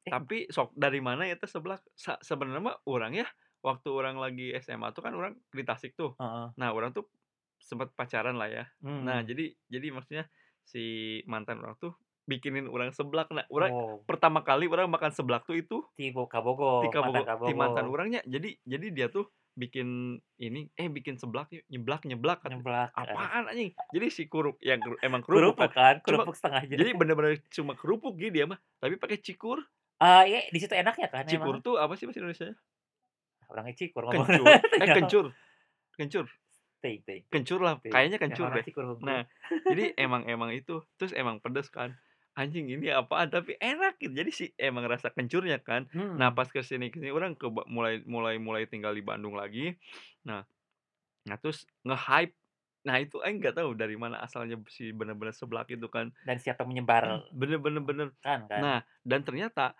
[0.06, 0.14] Eh.
[0.14, 1.82] tapi sok dari mana eta seblak?
[1.98, 3.28] Sa sebenarnya mah urang yah,
[3.64, 6.16] waktu urang lagi SMA tuh kan urang di Tasik tuh.
[6.18, 6.52] Heeh.
[6.60, 7.08] Nah, urang tuh
[7.62, 8.64] sempet pacaran lah ya.
[9.02, 9.26] Nah, Mmm.
[9.26, 10.26] jadi jadi maksudnya
[10.66, 11.94] si mantan urang tuh
[12.30, 13.30] bikinin urang seblak.
[13.34, 14.06] Nah, urang Oh.
[14.08, 16.22] pertama kali urang makan seblak tuh itu Ti Bo
[16.80, 17.92] ti Kabogo, mantan Kabogo mantan Kabogo.
[17.92, 18.20] urangnya.
[18.26, 22.58] Jadi jadi dia tuh bikin ini, "Eh, bikin seblak yuk, nyeblak-nyeblak," katanya.
[22.58, 23.28] Nyeblak, heeh.
[23.28, 23.70] Apaan anjing?
[23.94, 26.96] Jadi si keruk yang emang kerupuk Kerupuk kan, kan, cuma kerupuk setengah jadi jadi.
[26.96, 29.64] bener-bener cuma kerupuk Ki dia mah, tapi pakai cikur.
[30.06, 31.62] Ah, iya di situ enaknya kan Cikur emang.
[31.64, 32.56] tuh apa sih bahasa Indonesianya?
[33.50, 35.26] Orangnya cikur Kencur, eh kencur
[35.98, 36.26] kencur.
[37.32, 38.66] Kencur lah, kayaknya kencur deh.
[39.02, 39.24] Nah,
[39.70, 41.96] jadi emang emang itu, terus emang pedes kan.
[42.32, 44.16] Anjing ini apaan, tapi enak gitu.
[44.24, 45.84] Jadi si emang rasa kencurnya kan.
[46.16, 46.32] Nah, Mhm.
[46.32, 49.76] pas ke sini ke sini urang ke mulai mulai mulai tinggal di Bandung lagi.
[50.24, 50.40] Nah
[51.28, 52.34] nah terus nge-hype.
[52.88, 56.10] Nah, itu aing nggak tahu dari mana asalnya si bener-bener seblak itu kan.
[56.26, 58.08] Dan siapa menyebar Bener bener bener.
[58.24, 58.64] kan kan.
[58.64, 59.74] Nah, dan ternyata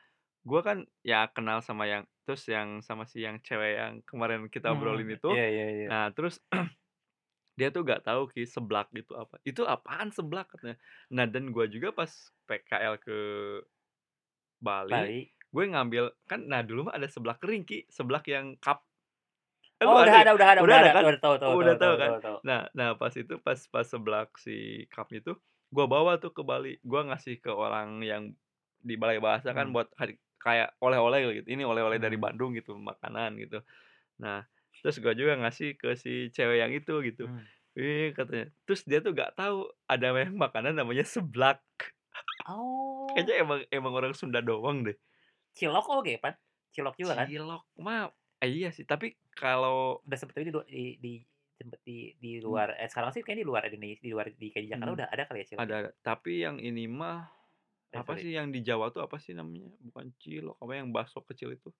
[0.47, 4.75] gua kan ya kenal sama yang terus yang sama si yang cewek yang kemarin kita
[4.75, 5.29] obrolin Mhm, itu.
[5.33, 5.91] iya iya iya.
[5.91, 6.41] Nah, terus
[7.59, 9.37] dia tuh nggak tahu Ki seblak itu apa.
[9.47, 10.77] "Itu apaan seblak?" katanya.
[11.13, 12.11] Nah, dan gua juga pas
[12.49, 13.17] PKL ke
[14.63, 15.33] Bali, Bali.
[15.53, 18.87] gue ngambil kan nah dulu mah ada seblak kering Ki, seblak yang cup.
[19.83, 20.37] Eh, Oh, udah ada ada ya?
[20.37, 21.07] udah ada Udah udah ada kan?
[21.07, 22.13] Udah tahu tahu udah tahu kan?
[22.15, 22.39] tahu tahu.
[22.47, 25.35] Nah nah pas itu pas pas seblak si cup itu,
[25.75, 26.79] gua bawa tuh ke Bali.
[26.87, 28.25] Gua ngasih ke orang yang
[28.83, 29.75] di balai bahasa kan Mmm.
[29.75, 31.49] buat hari kayak oleh-oleh gitu.
[31.55, 32.23] Ini oleh-oleh dari Mmm.
[32.23, 33.63] Bandung gitu, makanan gitu.
[34.23, 34.45] Nah,
[34.83, 37.25] terus gua juga ngasih ke si cewek yang itu gitu.
[37.27, 37.47] Mmm.
[37.79, 38.51] "Ih," katanya.
[38.69, 41.63] Terus dia tuh nggak tahu ada yang makanan namanya seblak.
[42.49, 43.07] Oh.
[43.15, 44.97] Kayaknya emang emang orang Sunda doang deh.
[45.57, 46.35] Cilok oge pan?
[46.73, 47.29] Cilok juga kan?
[47.29, 48.11] Cilok mah
[48.43, 51.13] eh, iya sih, tapi kalau Udah sempet tapi di di di
[51.87, 52.43] di di Mmm.
[52.43, 54.99] luar eh, sekarang sih kayaknya di luar Indonesia di luar di kayak di Jakarta Mhm.
[54.99, 55.91] udah ada kali ya cilok Ada ada.
[56.03, 57.29] Tapi yang ini mah
[57.93, 58.25] Eh, apa sorry.
[58.25, 59.69] sih yang di Jawa tuh apa sih namanya?
[59.81, 61.71] Bukan cilok, apa yang bakso kecil itu?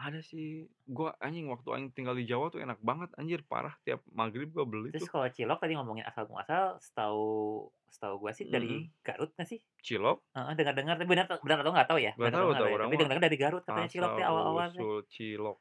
[0.00, 0.64] Ada sih.
[0.88, 3.74] Gua anjing waktu aing tinggal di Jawa tuh enak banget anjir, parah.
[3.84, 7.24] Tiap maghrib gua beli Terus kalau cilok tadi ngomongin asal muasal, setahu
[7.92, 8.90] setahu gua sih dari Mhm.
[9.04, 9.60] Garut nggak sih?
[9.84, 10.18] Cilok?
[10.34, 12.94] Heeh, dengar-dengar tapi benar benar atau nggak tahu ya, Nggak tahu tahu ya, orang tapi
[12.94, 14.86] mah dengar-dengar dari Garut katanya cilok teh awal-awal teh.
[14.86, 15.58] asal-usul cilok.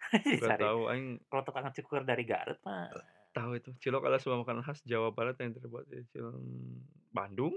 [0.40, 2.90] Nggak tahu aing Kalau tukang cukur dari Garut mah
[3.30, 3.70] tahu itu.
[3.78, 6.26] Cilok adalah sebuah makanan khas Jawa Barat yang terbuat dari cil
[7.14, 7.54] Bandung?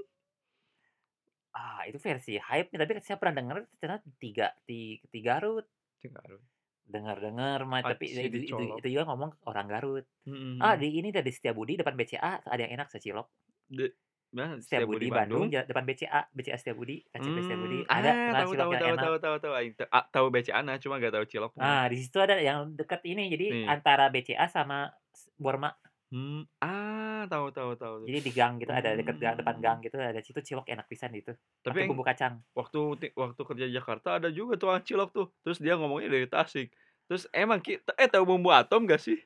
[1.53, 5.65] Ah, itu versi hype nih, tapi saya pernah dengar ternyata tiga di Garut.
[6.03, 6.43] Itu Garut.
[6.83, 8.77] Dengar-dengar mah, tapi itu itu dicolok.
[8.83, 10.05] itu juga ngomong orang Garut.
[10.27, 10.81] Mhm Ah, mhm.
[10.83, 13.27] di ini dari Setiabudi depan BCA ada yang enak secilok.
[13.71, 13.87] De
[14.33, 14.57] mana?
[14.59, 15.69] Setiabudi Setiabudi Bandung, Bandung?
[15.69, 19.15] depan BCA, BCA Setiabudi, KCP Setiabudi, Mmm, ada ah, kan tahu cilok tahu tahu tahu
[19.17, 19.53] tahu tahu.
[19.93, 21.61] A tahu BCA-na, cuma nggak tahu ciloknya.
[21.63, 23.65] Nah, di situ ada yang dekat ini, jadi Nih.
[23.69, 24.89] antara BCA sama
[25.37, 25.71] Borma.
[26.13, 27.97] Mmm, ah, tahu tahu tahu.
[28.07, 29.85] Jadi di gang gitu, ada deket gang depan gang Mmm.
[29.85, 31.31] gitu, ada situ cilok enak pisan di itu,
[31.63, 32.43] Tapi bumbu kacang.
[32.57, 32.79] waktu
[33.15, 36.67] waktu kerja di Jakarta ada juga tukang cilok tuh, terus dia ngomongnya dari Tasik.
[37.07, 39.19] Terus emang ki eh, tahu bumbu atom nggak sih?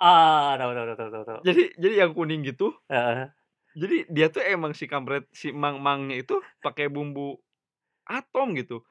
[0.00, 1.40] Ah, tahu tahu tahu tahu tahu.
[1.46, 3.30] Jadi jadi yang kuning gitu Heeh.
[3.74, 7.38] jadi dia tuh emang si kampret si mang-mangnya itu pakai bumbu
[8.08, 8.82] atom gitu.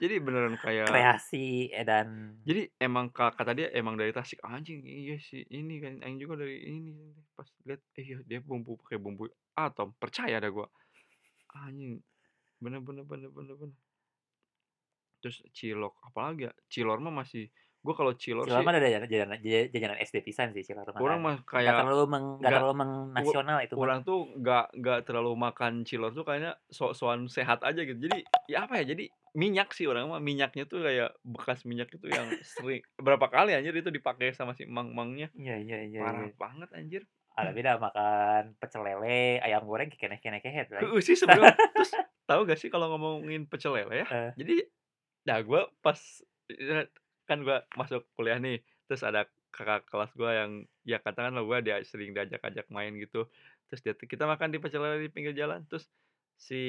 [0.00, 5.16] Jadi beneran kayak Kreasi edan jadi emang ka kata dia emang dari Tasik, "Anjing iya
[5.20, 9.92] sih ini kan, aing juga dari ini." Pas lihat, iya dia bumbu pakai bumbu atom,
[10.00, 10.66] percaya dah gua.
[11.54, 12.02] Anjing,
[12.62, 13.78] bener bener bener bener bener.
[15.20, 17.52] Terus cilok, apalagi ya, cilor mah masih
[17.84, 20.88] gua kalau cilor Cilor sih mah ada jajanan jajanan ja jajanan SD pisan sih cilor
[20.96, 21.20] mah Kurang kan.
[21.24, 23.92] mah kayak terlalu meng nggak nggak terlalu meng nasional itu mah.
[23.92, 27.96] urang tuh nggak nggak terlalu makan cilor tuh kayaknya sok-sokan sehat aja gitu.
[27.96, 29.04] Jadi, ya apa ya, jadi
[29.38, 33.72] minyak sih urang mah, minyaknya tuh kayak bekas minyak itu yang sering berapa kali anjir
[33.78, 35.30] itu dipakai sama si mang-mangnya.
[35.38, 36.30] Iya iya iya Parah iya.
[36.40, 37.02] banget anjir.
[37.38, 40.88] Ada beda makan pecel lele, ayam goreng keneh-keneh kehet lai.
[40.88, 41.54] Heeh sih sebenarnya.
[41.76, 41.92] Terus
[42.28, 44.34] tahu gak sih kalau ngomongin pecel lele ya, Heeh.
[44.38, 44.54] jadi
[45.26, 45.98] nah gua pas
[46.50, 46.86] eee,
[47.30, 48.58] kan gua masuk kuliah nih,
[48.90, 49.20] terus ada
[49.54, 50.50] kakak kelas gua yang
[50.82, 53.30] ya katakanlah gua dia sering diajak-ajak main gitu.
[53.70, 55.86] Terus dia kita makan di pecel lele di pinggir jalan, terus
[56.34, 56.60] si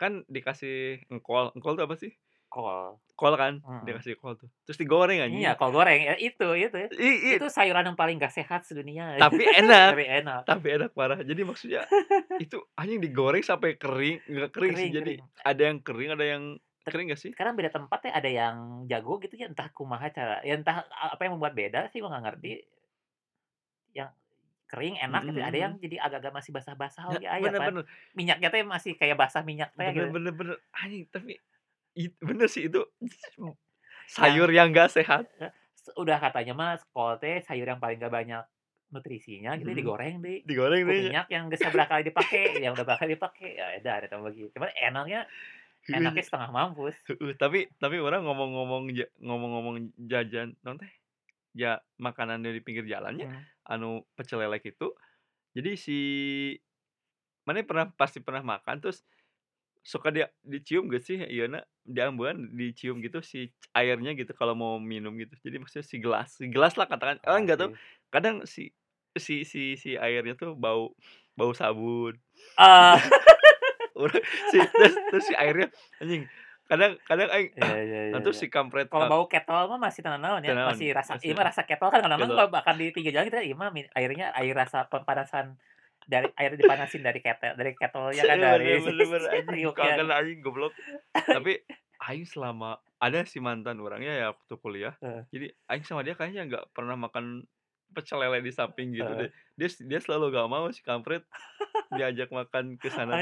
[0.00, 2.12] kan dikasih engkol, engkol tuh apa sih?
[2.52, 3.00] Kol.
[3.16, 3.86] Kol kan, Mhm.
[3.86, 5.56] dikasih kol tuh, terus digoreng Iya, anjing.
[5.56, 6.76] kol goreng, ya itu itu.
[6.98, 9.14] I i Itu sayuran yang paling gak sehat sedunia.
[9.16, 10.42] Tapi enak Tapi enak.
[10.44, 11.18] tapi enak parah.
[11.22, 11.82] Jadi maksudnya
[12.44, 15.20] itu anjing digoreng sampai kering, nggak kering sih, Kering jadi kering.
[15.46, 16.44] ada yang kering, ada yang
[16.86, 17.32] Ter kering nggak sih?
[17.32, 18.56] sekarang beda tempat ya, ada yang
[18.90, 22.24] jago gitu ya, entah kumaha cara ya entah apa yang membuat beda sih gua nggak
[22.28, 22.52] ngerti.
[23.96, 24.10] Yang
[24.70, 25.82] kering enak Mhm gitu, ada yang mhm.
[25.84, 27.72] jadi agak-agak masih basah-basah Ya, oge aya bener pan.
[27.74, 27.84] bener.
[28.16, 30.12] Minyaknya teh masih kayak basah minyak teh Bener gitu.
[30.14, 30.56] bener bener.
[30.76, 31.40] Anjing, tapi
[31.96, 32.82] it bener sih itu
[33.38, 33.56] Yang
[34.08, 35.24] sayur yang nggak sehat.
[35.40, 35.46] e
[35.98, 38.44] udah katanya mah kol teh sayur yang paling gak banyak
[38.92, 40.44] nutrisinya gitu, digoreng deui.
[40.46, 41.12] Digoreng Ku deui nya.
[41.12, 44.32] minyak yang geus saberapa kali dipake, yang udah berapa kali dipake, ya edan eta mah
[44.34, 44.48] gitu.
[44.54, 45.20] Cuman enaknya
[45.90, 46.94] enaknya setengah mampus.
[47.10, 48.82] Heeh, tapi tapi orang ngomong-ngomong
[49.18, 50.92] ngomong-ngomong jajan naon teh,
[51.56, 53.42] ja makanan dari pinggir jalannya, Mhm.
[53.70, 54.92] anu pecel lele itu,
[55.56, 55.98] jadi si
[57.48, 59.02] maneh pernah pasti pernah makan terus
[59.82, 64.76] suka dia dicium gak sih ieuna, di ambegan dicium gitu si airnya gitu kalau mau
[64.82, 65.34] minum gitu.
[65.42, 68.12] Jadi maksudnya si gelas si gelas lah katakan, ah, nggak tahu, Pasti.
[68.14, 68.70] kadang si
[69.18, 70.94] si si si airnya tuh bau
[71.38, 72.16] bau sabun.
[72.58, 72.96] Ah.
[73.96, 75.68] Urang si terus terus si airnya
[76.00, 76.28] anjing,
[76.70, 78.42] kadang kadang aing, Iya ah, iya nah iya terus iya.
[78.42, 81.32] si kampret, Kalau eee bau ketol mah masih teu naon Teu ya, masih rasa masih
[81.36, 82.36] mah rasa ketol kan ketol.
[82.36, 85.56] kalau makan di pinggir jalan kita, ieu mah mi airnya air rasa pemanasan
[86.08, 90.72] dari air dipanasin dari ketel dari ketelnya kan, Bener dari si si kangen anjing goblok.
[91.34, 91.52] Tapi
[92.08, 95.24] aing selama ada sih mantan urangnya ya waktu kuliah, Heeh.
[95.32, 97.44] jadi aing sama dia kayaknya nggak pernah makan
[97.92, 99.28] pecel lele di samping gitu Heeh.
[99.28, 99.30] deh.
[99.54, 101.22] Dia dia selalu gak mau si kampret
[101.88, 103.20] diajak makan ke sana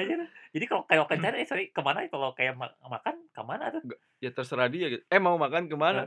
[0.48, 3.82] jadi kalau kayak kencan eh sorry, ke mana kalau kayak ma makan ke mana tuh?
[4.18, 5.82] Ya terserah dia gitu, "Eh mau makan ke Heeh.
[6.00, 6.02] mana?"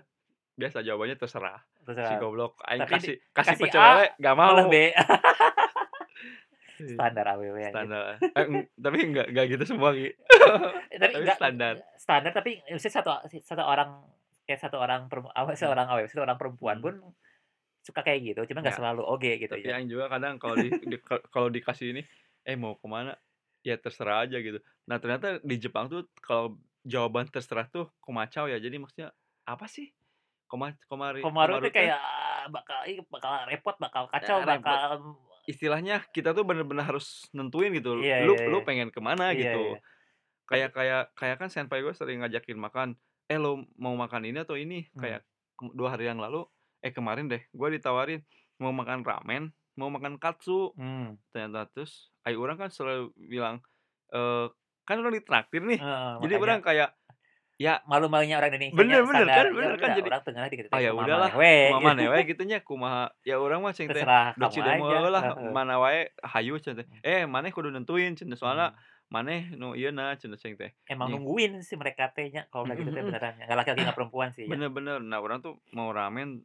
[0.54, 2.16] Biasa jawabannya, "Terserah." Si Terserah.
[2.18, 4.72] goblok, aing kasih kasih kasih pecel A, lele, gak malah mau.
[4.72, 4.76] B.
[6.76, 6.98] Iya.
[6.98, 7.70] Standar anjir.
[7.70, 8.46] Standar, eh,
[8.76, 10.10] tapi nggak nggak gitu semua Gi.
[10.10, 10.16] Eh,
[10.98, 11.74] tapi Tapi enggak standar.
[11.96, 14.04] standar tapi maksudnya satu satu orang
[14.44, 15.56] kayak satu orang perem awe Hmm.
[15.56, 16.84] seorang awewe, satu orang perempuan Mhm.
[16.84, 16.96] pun
[17.88, 18.80] suka kayak gitu, cuma nggak Ya.
[18.80, 19.74] selalu oge gitu Tapi ya.
[19.74, 22.02] aing juga kadang kalau di di ka kalau dikasih ini,
[22.48, 23.18] "Eh mau ke mana?"
[23.66, 24.60] Ya terserah aja gitu.
[24.90, 29.10] Nah ternyata di Jepang tuh kalau jawaban terserah tuh komacau ya, jadi maksudnya
[29.48, 29.94] apa sih?
[30.50, 32.02] Koma komari Komaru komaru tuh kayak
[32.52, 34.82] bakal bakal repot, bakal kacau, Ya repot.
[34.84, 34.90] bakal
[35.50, 38.64] Istilahnya kita tuh bener-bener harus nentuin gitu, Iya lu iya lu iya.
[38.68, 39.58] pengen ke mana Iya gitu.
[39.62, 39.78] iya.
[40.50, 42.90] Kayak kayak kayak kan senpai gue sering ngajakin makan,
[43.32, 45.14] "Eh lu mau makan ini atau ini?" Mmm.
[45.14, 45.26] Kayak
[45.76, 46.48] 2 hari yang lalu,
[46.86, 48.22] eh kemarin deh, gua ditawarin
[48.62, 49.44] mau makan ramen,
[49.80, 50.76] mau makan katsu.
[50.76, 51.18] Mmm.
[51.36, 53.62] Ternyata terus ai urang kan selalu bilang,
[54.14, 54.48] eee,
[54.88, 56.96] kan urang ditraktir nih, Heeh, jadi makanya urang kayak
[57.62, 60.58] ya malu-malunya orang Indonesianya Bener bener kan ya bener kan jadi, urang teu ngeunah di
[60.62, 61.94] kitu ah ya udahlah, maneh we kumaha gitu.
[61.94, 64.08] maneh we kitu nya, kumaha ya urang mah cing teh,
[64.40, 64.86] "Doci demo
[65.20, 65.56] heeh.
[65.56, 66.88] mana wae hayu," cenah teh.
[66.88, 67.04] Mmm.
[67.06, 68.84] "Eh maneh kudu nentuin," cenah, "soalna Mmm.
[69.14, 70.72] maneh nu ieuna," cenah cing teh.
[70.92, 73.98] Emang nungguin si mereka teh nya, kalau udah Mhm gitu teh beneran, nggak laki-laki nggak
[73.98, 74.60] perempuan sih ya.
[74.60, 75.00] Bener bener.
[75.00, 76.44] Nah urang tuh mau ramen,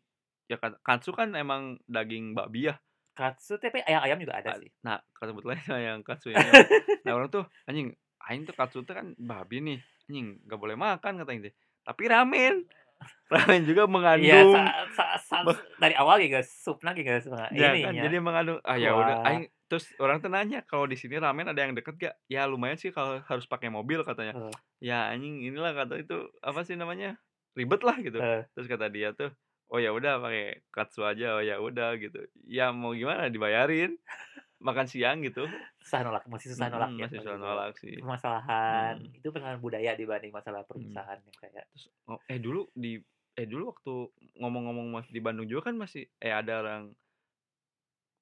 [0.50, 2.80] ya katsu kan emang daging babi ya.
[3.16, 4.70] Katsu tapi ayam-ayam juga ada Ad sih.
[4.84, 5.58] nah kebetulan
[5.88, 6.54] yang katsu ini.
[7.04, 7.94] Nah urang tuh, "Anjing,
[8.28, 11.54] aing tuh katsu teh kan babi nih, anjing gak boleh makan," kata aing teh.
[11.86, 12.54] Tapi ramen,
[13.32, 13.84] ramen juga
[14.16, 15.36] Iya, mengandung sa sa sa
[15.76, 18.04] dari awal juga supna geus mah Ya kan, ininya.
[18.04, 19.24] jadi mengandung ah ya udah Kuah.
[19.24, 22.76] aing terus orang tuh nanya, "Kalau di sini ramen ada yang deket gak?" "Ya lumayan
[22.76, 24.32] sih kalau harus pakai mobil," katanya.
[24.32, 24.58] Heeh.
[24.84, 27.16] "Ya anjing inilah," kata itu, apa sih namanya,
[27.56, 28.20] "ribet lah," gitu.
[28.20, 28.48] Heeh.
[28.52, 29.32] Terus kata dia tuh,
[29.72, 32.18] "Oh ya udah pakai katsu aja." Oh ya udah gitu.
[32.48, 33.96] Ya mau gimana dibayarin,
[34.66, 35.52] makan siang gitu.
[35.82, 37.38] Susah nolak, masih susah nolak Mhm, ya masih susah gua.
[37.40, 37.96] nolak sih.
[37.98, 39.14] Permasalahan Mhm.
[39.16, 43.00] itu permasalahan budaya dibanding masalah perusahaan yang kayak Terus oh eh dulu di
[43.38, 43.94] Eh, dulu waktu
[44.42, 46.90] ngomong-ngomong masih di Bandung juga kan masih eh, ada orang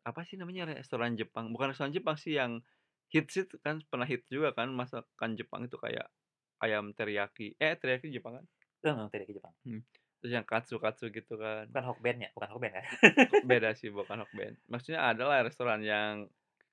[0.09, 2.52] apa sih namanya, restoran Jepang, bukan restoran Jepang sih yang
[3.12, 6.06] hits itu kan, pernah hits juga kan masakan Jepang itu kayak
[6.64, 8.46] ayam teriyaki eh, teriyaki Jepang kan?
[8.85, 9.54] Heeh, teriyaki Jepang.
[9.64, 9.80] Hmm,
[10.20, 11.68] terus yang katsu-katsu gitu kan.
[11.70, 12.29] Bukan Hokben ya?
[12.33, 12.85] Bukan Hokben kan?
[13.44, 14.57] Beda sih, bukan Hokben.
[14.66, 16.26] Maksudnya ada lah restoran yang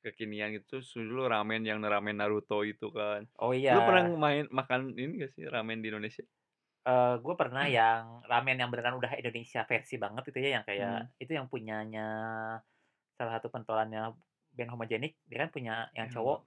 [0.03, 3.23] kekinian gitu, dulu ramen yang ramen Naruto itu kan.
[3.39, 4.19] Oh, Lu pernah iya.
[4.19, 6.23] main makan ini nggak sih, ramen di Indonesia?
[6.84, 11.15] Eee, gue pernah yang ramen yang beneran udah Indonesia versi banget itu ya, yang kayak
[11.23, 12.08] itu yang punyanya
[13.15, 14.12] salah satu pentolannya
[14.53, 16.39] Band Homogenic, dia kan punya yang Eh, nggak cowok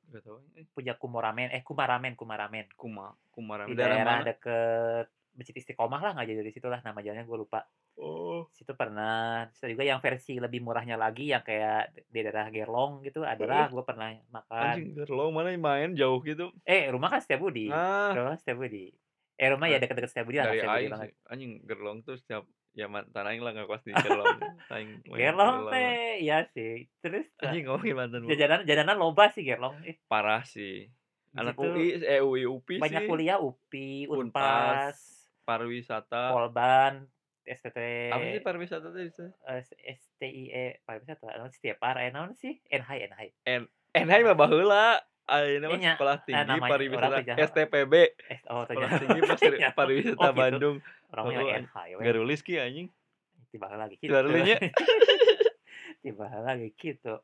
[0.60, 0.66] eh.
[0.76, 2.68] punya Kumo Ramen eh, Kuma Ramen Kuma Ramen.
[2.76, 5.06] Kuma Kuma Di Ramen, daerah daerah deket
[5.36, 7.60] Masjid Istiqomah lah, nggak jauh dari situ lah, nama jalannya gue lupa.
[7.94, 8.48] Oh.
[8.50, 13.22] Situ pernah, terus juga yang versi lebih murahnya lagi yang kayak di daerah Gerlong gitu,
[13.22, 14.64] adalah gue pernah makan.
[14.74, 16.52] Anjing Gerlong mana main jauh gitu.
[16.62, 18.12] Eh, rumah kan Setiabudi, Ah.
[18.12, 18.36] rumah.
[19.36, 21.06] Eh, rumah ya Eh, deket-deket Setiabudi lah, nggak dari Setiabudi aing banget.
[21.06, 24.36] sih, anjing Gerlong tuh setiap ya mantan aing lah ngekos di Gerlong,
[24.72, 25.72] aing Gerlong lah.
[25.72, 29.96] teh iya sih, terus Anjing ngomongin mantan jajanan jajanan loba sih Gerlong, ih.
[30.04, 30.88] Parah sih.
[31.32, 33.08] Anak UI eh, UI, UPI banyak sih.
[33.08, 34.96] kuliah UPI, Unpad, Unpas,
[35.46, 36.34] pariwisata.
[36.34, 37.06] Polban,
[37.46, 37.78] STT
[38.10, 39.30] Apa sih pariwisata disebutnya?
[39.46, 42.58] eee, STIE pariwisata, naon sih Tiepar, eh, naon sih?
[42.66, 43.30] Enhai Enhai.
[43.46, 44.98] En Enhai mah baheula,
[45.30, 47.94] ayeuna Iya mah Sekolah eh, Tinggi namanya urang Pariwisata STPB.
[48.50, 50.76] oh Sekolah Tinggi nyaho Pariwisata oh gitu, Bandung.
[51.14, 52.02] Heueuh, Enhai we.
[52.02, 52.90] garulis kieu anjing.
[53.48, 54.10] Ti baheula ge kitu.
[54.10, 54.58] Garulis nya.
[56.02, 57.14] Ti baheula ge kitu.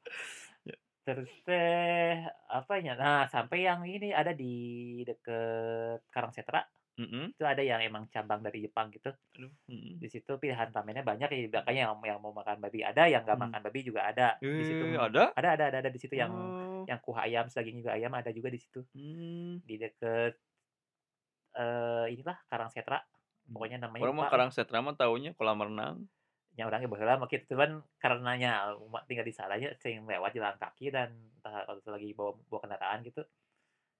[0.64, 0.76] Ya.
[1.02, 2.14] Terus teh,
[2.46, 6.62] apa nya, nah sampai yang ini ada di deket Karangsetra,
[6.98, 7.32] Mhm.
[7.36, 9.10] itu ada yang emang cabang dari Jepang gitu.
[9.68, 10.02] Mhm.
[10.02, 13.38] Di situ pilihan ramennya banyak ya, makanya yang yang mau makan babi ada, yang nggak
[13.38, 13.52] Mhm.
[13.52, 14.84] makan babi juga ada di situ.
[14.88, 15.34] Eh, ada?
[15.38, 16.88] Ada ada ada ada di situ yang Oh.
[16.88, 18.84] yang kuah ayam, daging juga ayam ada juga di situ.
[18.94, 19.62] Mmm.
[19.66, 20.38] Di deket
[21.56, 22.98] eee, inilah Karangsetra,
[23.52, 24.44] pokoknya namanya Urang mah lupa lah.
[24.48, 26.08] Karangsetra mah taunya kolam renang.
[26.56, 28.76] Nya urang ge baheula mah kitu, cuman karenanya
[29.08, 31.08] tinggal di sananya sering lewat jalan kaki dan
[31.40, 33.20] entah itu lagi bawa bawa kendaraan gitu,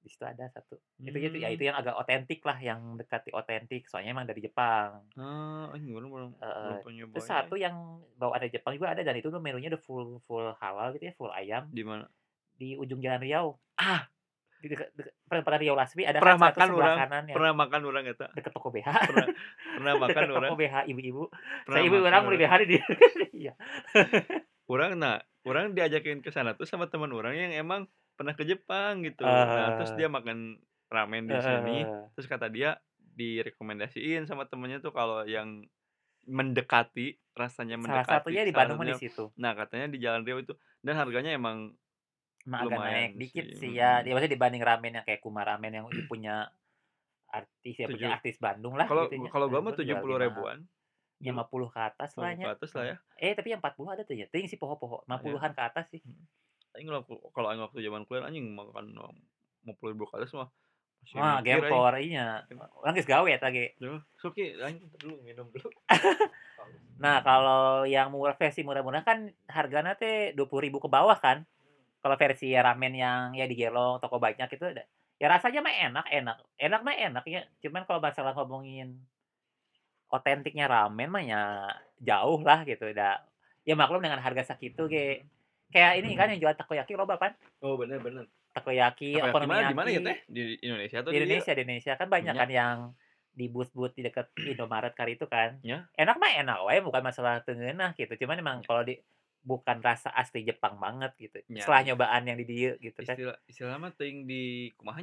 [0.03, 0.75] di situ ada satu.
[0.99, 5.07] Itu itu ya itu yang agak otentik lah, yang mendekati otentik, soalnya emang dari Jepang.
[5.15, 6.83] Ah, urang belum belum Heeh.
[6.83, 7.63] pernah Terus satu aing.
[7.71, 7.77] yang
[8.19, 11.15] bawaan dari Jepang juga ada dan itu tuh menunya udah full full halal gitu ya,
[11.15, 11.71] full ayam.
[11.71, 12.11] Di mana?
[12.59, 13.55] Di ujung Jalan Riau.
[13.79, 14.11] Ah.
[14.59, 17.81] Di deket deket perempatan Riau Lasmi ada Pernah kan makan urang, kanan yang pernah makan
[17.83, 18.27] urang eta.
[18.35, 18.89] deket toko BH.
[19.11, 19.27] Pernah
[19.79, 20.55] pernah makan Deket toko.
[20.59, 21.23] BH ibu-ibu.
[21.67, 22.23] Pernah Saya ibu beli urang.
[22.27, 22.77] BH di.
[23.43, 23.55] Iya.
[24.71, 29.03] Urang nah, urang diajakin ke sana tuh sama teman urang yang emang pernah ke Jepang
[29.03, 29.25] gitu.
[29.25, 29.97] Nah, terus Eh.
[29.99, 30.61] dia makan
[30.93, 31.79] ramen di Heeh sini,
[32.15, 32.77] terus kata dia
[33.17, 35.65] direkomendasiin sama temennya tuh kalau yang
[36.25, 39.25] mendekati, rasanya Salah mendekati satunya di salah Bandung di situ.
[39.37, 41.75] nah, katanya di Jalan Riau itu dan harganya emang
[42.43, 45.73] Emang agak naik dikit sih, sih ya, ya maksudnya dibanding ramen yang kayak Kuma Ramen
[45.73, 46.51] yang punya
[47.31, 50.59] artis ya, punya artis Bandung lah kalau gitu nya, kalau gua mah tujuh puluh ribuan.
[51.23, 51.23] Dulu.
[51.23, 52.97] 50 ke atas lah 50 ke atas lah ya.
[53.23, 55.23] Eh, tapi yang 40 ada tuh ya, teuing sih poho-poho, Ah, ya.
[55.23, 56.03] 50-an ke atas sih.
[56.73, 56.89] Aing
[57.33, 58.97] kalau aing waktu zaman kuliah anjing makan
[59.65, 60.51] 50.000 ke atas mah
[61.03, 62.47] masih Wah, gempor inya.
[62.79, 63.75] Urang geus gawe eta ge.
[63.83, 65.69] Duh, sok ieu aing dulu minum dulu.
[67.03, 71.43] Nah, kalau yang murah versi murah-murah kan hargana teh 20.000 ke bawah kan.
[71.99, 74.71] Kalau versi ramen yang ya di Gerlong, toko banyak itu
[75.19, 76.37] ya rasanya mah enak enak.
[76.63, 79.03] Enak mah enak ya, cuman kalau masalah ngomongin
[80.15, 81.43] otentiknya ramen mah ya
[81.99, 83.19] jauh lah gitu, da
[83.67, 85.27] ya maklum dengan harga sakitu ge.
[85.73, 87.33] Kayak ini kan yang jual takoyaki loba kan?
[87.65, 88.29] Oh, bener bener.
[88.53, 90.01] Takoyaki, Takoyaki mana di mana ya.
[90.05, 90.19] Teh?
[90.29, 91.17] Di Indonesia atau Di?
[91.25, 92.43] Indonesia di Indonesia, kan banyak Nya.
[92.45, 92.77] kan yang
[93.33, 95.57] di booth-booth di dekat Indomaret kali itu kan.
[95.65, 95.89] Nya.
[95.97, 98.69] Enak mah enak wae, bukan masalah teu ngeunah gitu, cuman emang Nya.
[98.69, 99.01] kalau di
[99.43, 101.41] bukan rasa asli Jepang banget gitu.
[101.49, 103.17] Nya, Setelah nyobaan yang di dieu gitu kan.
[103.17, 105.01] Istilah istilah mah teuing di kumaha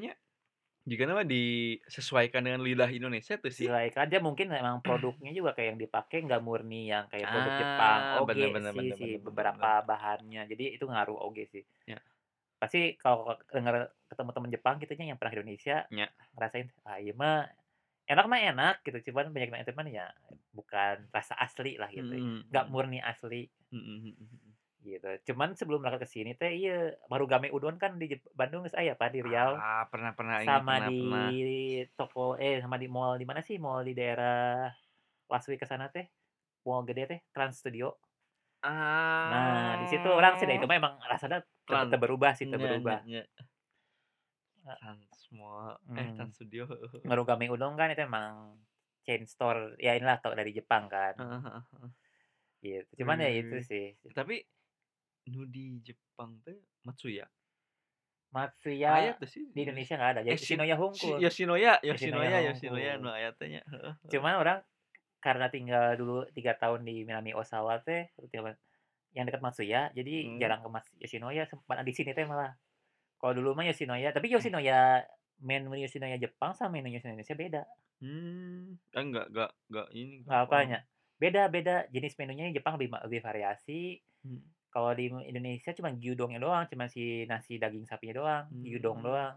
[0.86, 0.90] nya?
[0.92, 3.70] Jigana mah disesuaikan dengan lidah Indonesia tuh sih.
[3.70, 8.02] Disesuaikan, dia mungkin memang produknya juga kayak yang dipakai nggak murni yang kayak produk Jepang
[8.08, 9.72] Ah, oge bener bener sih bener si bener beberapa bener.
[9.84, 10.42] bahannya.
[10.52, 11.64] Jadi itu ngaruh oge sih.
[11.88, 12.00] Ya.
[12.62, 13.76] Pasti kalau denger
[14.12, 16.10] ketemu temen Jepang gitu nya yang pernah ke Indonesia, Nya.
[16.36, 17.48] ngerasain, "Ah, ieu mah
[18.12, 20.06] enak mah enak," gitu, cuman banyak yang cuman ya
[20.56, 22.74] bukan rasa asli lah gitu, Mhm nggak mhm.
[22.74, 23.48] murni asli.
[23.72, 24.49] Mhm mhm mhm.
[24.80, 25.08] Gitu.
[25.32, 29.12] Cuman sebelum berangkat ke sini teh ieu, Marugame Udon kan di Bandung geus aya Pak,
[29.12, 29.60] di Riau.
[29.60, 31.34] Ah, pernah pernah, aing Sama pernah di pernah.
[32.00, 34.72] toko eh, sama di mall di mana sih, mall di daerah
[35.32, 36.08] Laswi ke sana teh,
[36.68, 38.00] mall gede teh, Trans Studio.
[39.28, 40.70] Nah, di situ urang sih da itu Ah.
[40.70, 43.00] mah emang rasana teu Tran teu berubah sih, nya nya berubah.
[43.08, 43.22] nya.
[44.68, 46.16] E Trans Mall, eh, Mmm.
[46.16, 46.64] Trans Studio.
[47.10, 48.36] Marugame Udon kan itu emang
[49.06, 51.16] chain store, ya inilah tau dari Jepang kan.
[51.18, 51.92] Heeh heeh heeh.
[52.64, 53.86] Gitu, cuman ya itu Wih, sih.
[54.18, 54.36] tapi
[55.32, 57.26] nu di Jepang teh Matsuya?
[58.36, 59.98] Matsuya Aya teu sih di di Indonesia?
[59.98, 61.22] Nggak ada, Eh, ya Shin Shinoya Shi Hungkul.
[61.24, 63.18] Yoshinoya Yoshinoya Yoshinoya Yoshinoya nu Hungkul.
[63.18, 64.14] aya teh nya, heeh heeh.
[64.14, 64.60] Cuman urang
[65.26, 68.10] karena tinggal dulu 3 tahun di Minami Osawa teh,
[69.18, 70.40] yang dekat Matsuya, jadi Mmm.
[70.42, 72.54] jarang ke mas Yoshinoya, sempat di sini teh malah.
[73.22, 74.60] Kalau dulu mah Yoshinoya, tapi Mmm.
[74.62, 75.06] Yoshinoya
[75.42, 77.64] menu Yoshinoya Jepang sama menu Yoshinoya Indonesia beda.
[78.04, 78.64] Mmm,
[78.98, 80.70] eh, nggak nggak nggak ini, nggak Nggak paham.
[80.70, 80.80] apanya,
[81.22, 84.00] beda beda, jenis menunya Jepang lebih lebih variasi.
[84.24, 84.59] Mmm.
[84.74, 89.08] Kalau di Indonesia cuman gyudongnya doang, cuma si nasi daging sapinya doang, gyudong Mmm.
[89.08, 89.36] doang.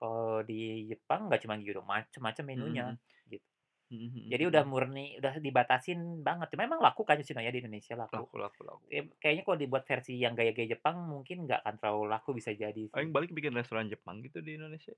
[0.00, 2.98] Kalau di Jepang nggak cuma gyudong, macem-macem Mhm menunya, mhm.
[3.30, 3.44] gitu.
[3.90, 4.72] Mhm mhm Jadi udah mhm.
[4.72, 8.22] murni, udah dibatasin banget, cuma emang laku kan Yoshinoya di Indonesia, laku.
[8.22, 8.88] Laku laku laku.
[8.90, 12.84] Kayaknya kayaknya kalau dibuat versi yang gaya-gaya Jepang mungkin nggak akan terlalu laku, bisa jadi
[12.94, 12.94] sih.
[12.94, 14.96] Paling balik bikin restoran Jepang gitu di Indonesia.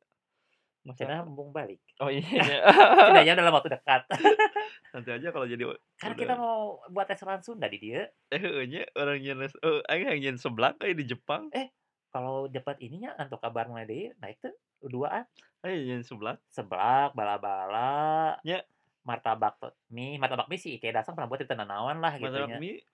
[0.84, 1.80] Masa Rencana mumpung balik.
[1.96, 2.58] oh iya ya.
[3.08, 4.04] Setidaknya dalam waktu dekat.
[4.92, 5.64] Nanti aja kalau jadi
[6.00, 8.04] Kan udah kita mau buat restoran Sunda di dieu.
[8.28, 11.48] Eh, heuh nya, urang nyeun res eee, aing hayang nyeun seblak euy di Jepang.
[11.50, 11.72] Eh,
[12.08, 15.24] kalau dapat ininya Nanto Kabar mulai deui naik teh, duaan.
[15.64, 16.36] Hayang nyeun seblak.
[16.46, 18.60] Seblak, bala-bala, Nya.
[19.02, 19.56] martabak
[19.88, 22.84] mie, martabak mie si Ikeda Dasang pernah buat di teu nanaon lah gitu Martabak mie,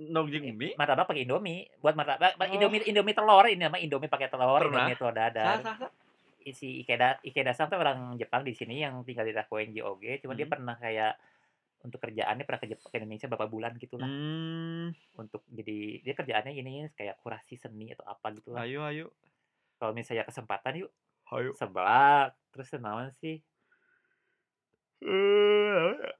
[0.00, 0.72] I mie?
[0.78, 2.46] martabak pakai Indomie, buat martabak Oh.
[2.48, 4.86] Indomie Indomie telur, ini mah Indomie pakai telur, Pernah.
[4.86, 5.58] Indomie telur dadar.
[5.58, 5.86] saha saha?
[5.90, 5.99] I
[6.54, 10.34] si Ikeda Ikeda Dasang tuh orang Jepang di sini yang tinggal di Rakuenji oge, cuma
[10.38, 10.50] dia Mhm.
[10.50, 11.16] pernah kayak
[11.86, 14.10] untuk kerjaannya pernah ke Jep ke Indonesia berapa bulan gitulah.
[14.10, 14.94] Mmm.
[15.18, 18.62] Untuk jadi dia kerjaannya ini kayak kurasi seni atau apa gitulah.
[18.62, 19.10] Hayu hayu.
[19.80, 20.92] Kalau misalnya kesempatan yuk.
[21.30, 21.56] Hayu.
[21.56, 23.40] Seblak, terus naon sih?
[25.02, 26.12] Eee, naon ya?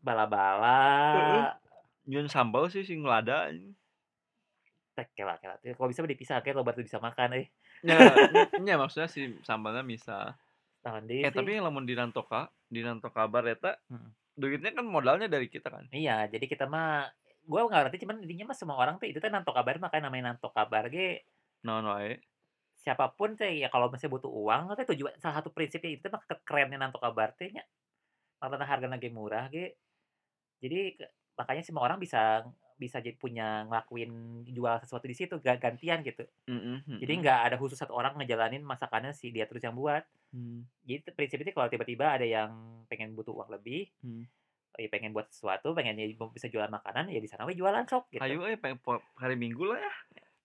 [1.13, 1.51] Heeh.
[1.61, 1.61] Bala-bala.
[2.09, 3.53] Nyieun sambal sih sing lada
[5.01, 7.45] Teh kela-kela teh kalau bisa dipisah ke loba teu bisa makan euy.
[7.81, 7.97] Nya
[8.61, 9.33] nya maksudnya si.
[10.85, 11.37] Naon deui Eh, sih?
[11.37, 14.09] tapi lamun di Nantoka di Nanto Kabar eta, Mhm.
[14.37, 15.85] duitnya kan modalnya dari kita kan?
[15.93, 17.09] Iya, jadi kita mah
[17.45, 20.37] gua nggak ngerti cuman intinya mah semua orang tuh itu teh Nanto Kabar makanya namanya
[20.37, 21.25] Nanto Kabar ge
[21.65, 22.21] Naon wae.
[22.81, 26.21] siapa pun teh ya kalau misalnya butuh uang teh tujuan salah satu prinsipnya itu mah
[26.25, 27.65] ke kerennya Nanto Kabar teh nya.
[28.41, 29.77] Karena hargana ge murah ge.
[30.61, 30.97] Jadi
[31.37, 32.45] makanya semua orang bisa
[32.81, 34.11] bisa jadi punya ngelakuin
[34.49, 36.25] jual sesuatu di situ ga gantian gitu.
[36.49, 40.01] Mhm Jadi nggak ada khusus satu orang ngejalanin masakannya si dia terus yang buat.
[40.33, 40.65] Mmm.
[40.89, 44.25] Jadi prinsipnya kalau tiba-tiba ada yang pengen butuh uang lebih, Mmm.
[44.81, 46.01] ya pengen buat sesuatu, pengen
[46.33, 48.41] bisa jualan makanan, ya di sana we jualan sok gitu.
[48.65, 49.93] Peng po hari Minggu lah ya.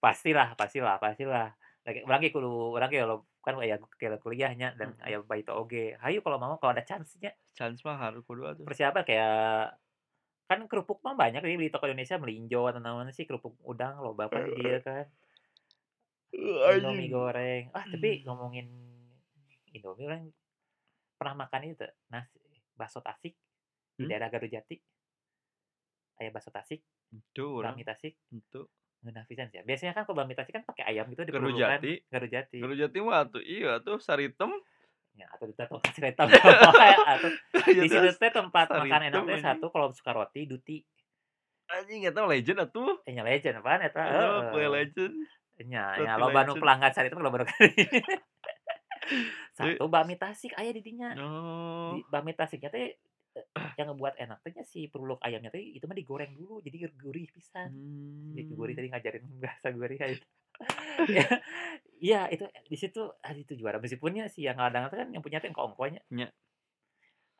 [0.03, 1.55] Pastilah pastilah pastilah.
[1.85, 2.99] Lagi urang ge kudu urang ge
[3.45, 5.05] kan aya kuliah kuliahnya dan Mhm.
[5.05, 5.93] aya baito oge.
[6.01, 7.29] Hayu kalau mau kalau ada chance-nya.
[7.53, 8.65] Chance mah haru kudu atuh.
[8.65, 9.33] Persiapan kayak
[10.45, 14.29] kan kerupuk mah banyak di di toko Indonesia melinjo atau naon sih kerupuk udang loba
[14.33, 15.05] kan di dieu kan.
[16.35, 17.71] Indomie goreng.
[17.71, 18.25] Ah, tapi Mmm.
[18.29, 18.67] ngomongin
[19.73, 20.23] Indomie urang
[21.15, 22.37] pernah makan itu nasi
[22.75, 23.33] bakso Tasik
[23.95, 24.09] di Mmm?
[24.11, 24.75] daerah Garujati.
[26.19, 26.83] Aya bakso Tasik,
[27.39, 27.75] urang.
[27.75, 28.13] bakmi Tasik.
[28.29, 28.67] Henteu.
[29.03, 29.63] Ngeunah pisan sih ya.
[29.63, 31.79] Biasanya kan kalau bakmi Tasik kan pakai ayam gitu dipelulukan.
[31.79, 31.93] Garujati?
[32.11, 32.57] Garujati.
[32.61, 34.51] Garujati mah atuh ieu atuh Saritem.
[35.15, 37.31] Ya atuh kita tong Ciretam atuh.
[37.55, 40.77] Di Garujati situ mah teh tempat makan enak teh satu kalau suka roti Duti.
[41.71, 42.99] Anjing eta mah legend atuh.
[43.07, 44.03] Eh, nya legend apaan eta?
[44.03, 44.67] Heeh.
[44.69, 45.13] legend.
[45.65, 46.61] Nya Roti nya loba nu legend.
[46.61, 47.71] pelanggan Saritem loba nu kali.
[49.55, 51.15] Tapi Satu bakmi Tasik aya di dinya.
[51.15, 51.95] Oh.
[51.95, 52.99] Di bakmi Tasiknya teh,
[53.39, 56.91] eee, yang ngebuat enak teh nya si peruluk ayamnya teh itu mah digoreng dulu jadi
[56.91, 57.71] gurih pisan.
[58.35, 58.79] Jadi gurih Mmm.
[58.83, 60.25] tadi ngajarin bahasa gurih aja.
[61.05, 61.25] Iya
[62.05, 65.23] iya itu di situ ah itu juara meskipun nya si yang ngadang teh kan yang
[65.23, 66.01] punya teh engko-engkonya.
[66.11, 66.27] Nya.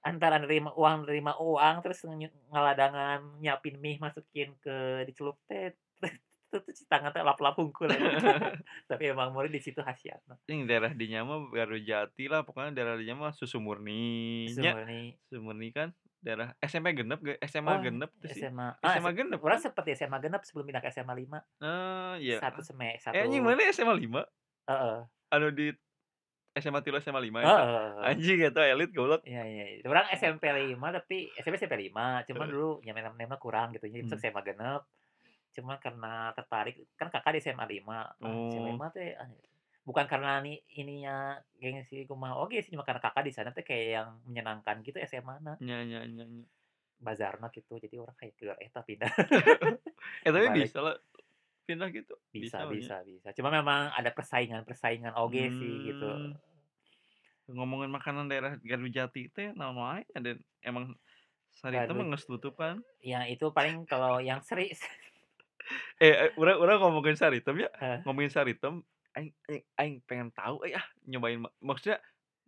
[0.06, 5.74] Antara nerima uang nerima uang terus nge ngaladangan nyiapin mie masukin ke dicelup teh
[6.06, 7.90] itu tuh tangan teh lap-lap hungkul.
[8.90, 10.38] Tapi emang murni di situ khasiatna.
[10.46, 15.02] Yang daerah dinya mah Garujati lah pokoknya daerah dinya mah susu murni Susu murni.
[15.28, 15.90] Susu murni kan
[16.26, 18.42] daerah SMP Genep ge SMA Oh, Genep teu sih?
[18.42, 19.64] SMA ah, SMA Genep urang kan?
[19.70, 21.38] sempet di SMA Genep sebelum pindah ke SMA 5.
[21.62, 22.38] Oh, iya.
[22.38, 24.22] Satu seme Eh, anjing satu mana SMA 5?
[24.66, 24.98] Heeh.
[25.30, 25.68] Anu di
[26.56, 27.62] SMA 3 SMA 5 Heeh eta?
[27.62, 28.10] heeh heeh.
[28.10, 29.22] Anjing eta elit goblok.
[29.24, 29.86] Iya iya iya.
[29.86, 32.50] Urang SMP 5 tapi SMP SMP 5 cuman Heeh.
[32.50, 34.18] dulu ya nem-nemna kurang gitu jadi Mmm.
[34.18, 34.82] SMA Genep.
[35.54, 38.12] Cuman karena tertarik kan Kakak di SMA 5, ah
[38.50, 38.76] SMA Oh.
[38.76, 39.30] 5 teh ah
[39.86, 43.88] bukan karena ni ininya gengsi kumaha oge sih cuma karena Kakak di sana teh kayak
[44.02, 45.56] yang menyenangkan gitu SMA-na.
[45.62, 46.46] Nya nya nya nya.
[46.98, 49.14] Bazarna gitu jadi orang kayak keur eta pindah.
[50.26, 50.70] Eh, tapi Balik.
[50.70, 50.96] bisa lah
[51.70, 52.14] pindah gitu?
[52.34, 52.74] Bisa Bisa nya.
[52.74, 53.30] bisa bisa.
[53.38, 56.10] Cuma memang ada persaingan-persaingan oge sih gitu.
[56.10, 56.34] Mmm.
[57.46, 60.98] Ngomongin makanan daerah Garujati teh naon wae dan emang
[61.62, 62.82] mah Garuj geus tutup kan?
[63.06, 64.74] Ya itu paling kalau yang seri
[66.02, 68.00] Eh eh, urang urang ngomongin Saritem ya, Heeh.
[68.06, 68.86] ngomongin Saritem,
[69.18, 72.00] aing aing aing pengen tahu euy ah, nyobain ma maksudnya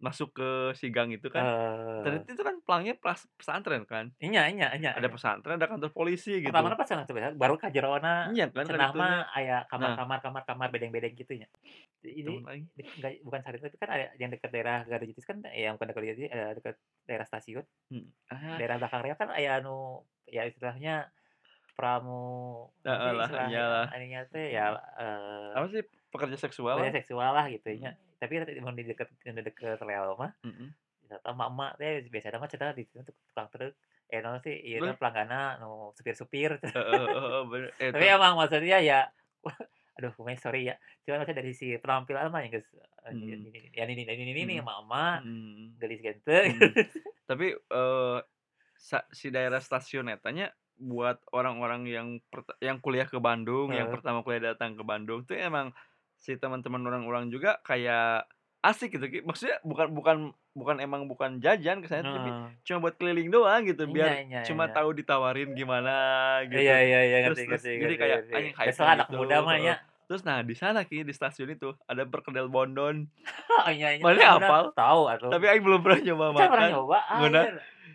[0.05, 0.47] masuk ke
[0.79, 1.97] si gang itu kan, Eee.
[2.03, 2.93] ternyata itu kan pelangnya
[3.39, 4.05] pesantren kan.
[4.21, 5.13] Nya nya nya Ada nya.
[5.13, 6.75] pesantren, ada kantor polisi gitu.
[6.87, 9.97] Cenah teu bener, baru ka jerona Iya kan cenah mah aya Nah.
[10.05, 11.47] kamar-kamar kamar-kamar bedeng-bedeng kitu nya.
[12.03, 12.33] Ini
[12.97, 16.29] enggak bukan sari tapi kan aya yang dekat daerah Gardujitis kan yang bukan dekat Gardujitis,
[16.33, 16.75] eee, dekat
[17.09, 17.65] daerah stasiun.
[17.91, 18.59] Mhm, ah.
[18.59, 21.11] Daerah belakang rel kan aya anu, ya istilahnya
[21.77, 23.87] pramu Heeh lah, iyalah.
[23.95, 24.63] ininya teh ya,
[25.01, 26.77] eee Apa sih, pekerja seksual.
[26.79, 27.81] Pekerja seksual lah gitu Mhm.
[27.81, 27.91] nya.
[28.21, 28.33] Tapi
[28.63, 30.77] mun di deket yang di deket rel mah, Mhm.
[31.05, 32.99] ternyata emak-emak teh biasana mah cenah di situ
[33.31, 33.73] tukang truk,
[34.11, 36.51] eh naon sih, teh pelangganna nu supir-supir.
[36.73, 37.71] Heeh heeh heeh, bener.
[37.79, 38.99] Eh Tapi tap emang maksudnya ya
[39.97, 42.53] aduh kumaha sorry ya, cuman maksudnya dari sisi penampilan mah yang
[43.17, 44.61] ini ya ini ini ini Mhm.
[44.61, 45.67] emak-emak, Mhm mhm.
[45.81, 46.43] geulis ge henteu.
[46.45, 46.73] Mhm.
[47.29, 47.47] Tapi,
[48.77, 52.07] sa si daerah stasiun eta nya buat orang-orang yang
[52.61, 53.93] yang kuliah ke Bandung, yang Heeh.
[53.93, 55.73] pertama kuliah datang ke Bandung tuh emang
[56.17, 58.25] si teman-teman orang-orang juga kayak
[58.65, 59.05] asik gitu.
[59.23, 60.17] Maksudnya bukan bukan
[60.57, 62.29] bukan emang bukan jajan ke sana, tapi
[62.65, 64.73] cuma buat keliling doang gitu, Iya biar iya cuma iya.
[64.73, 65.93] tahu ditawarin gimana
[66.49, 66.65] gitu.
[66.65, 69.37] Iya iya iya, Terus ngerti terus ngerti jadi kayak anjing hype Biasalah anak gitu, muda
[69.45, 69.75] mah nya.
[70.07, 73.05] Terus nah di sana, Ki, di stasiun itu ada perkedel Bondon.
[73.51, 74.63] Oh iya iya, muda hafal?
[74.73, 75.29] tahu atuh.
[75.29, 76.69] Tapi aing belum pernah nyoba Can pernah makan.
[76.73, 76.99] nyoba?
[77.21, 77.43] Ngeunah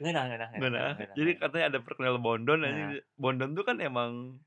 [0.03, 0.83] ngeunah ngeunah Ngeunah.
[0.95, 2.59] ngeunah Jadi katanya ada perkedel Bondon.
[2.63, 2.95] Nah.
[3.19, 4.39] Bondon tuh kan emang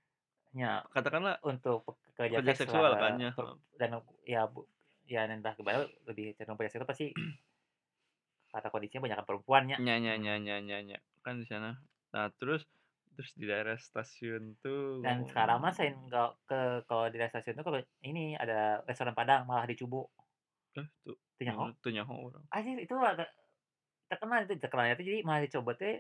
[0.56, 3.32] Nya, katakanlah untuk pekerja seks seksual lah, kan ya,
[3.76, 3.90] dan
[4.24, 4.64] ya bu
[5.06, 7.12] ya entah gimana lebih cenderung pekerja seksual pasti
[8.56, 9.78] karena kondisinya banyakan perempuan nya.
[9.78, 11.76] Nya nya nya nya nya nya, kan di sana.
[12.16, 12.64] Nah terus
[13.16, 17.60] terus di daerah stasiun tuh Dan sekarang mah selain nggak ke kalau di daerah stasiun
[17.60, 20.08] tuh kalau ini ada restoran Padang malah di Cubo.
[20.80, 22.16] Eh, tuh Teu nyaho?
[22.32, 22.44] urang.
[22.52, 22.96] Anjir itu
[24.08, 26.00] terkenal itu terkenalnya tuh jadi malah dicoba teh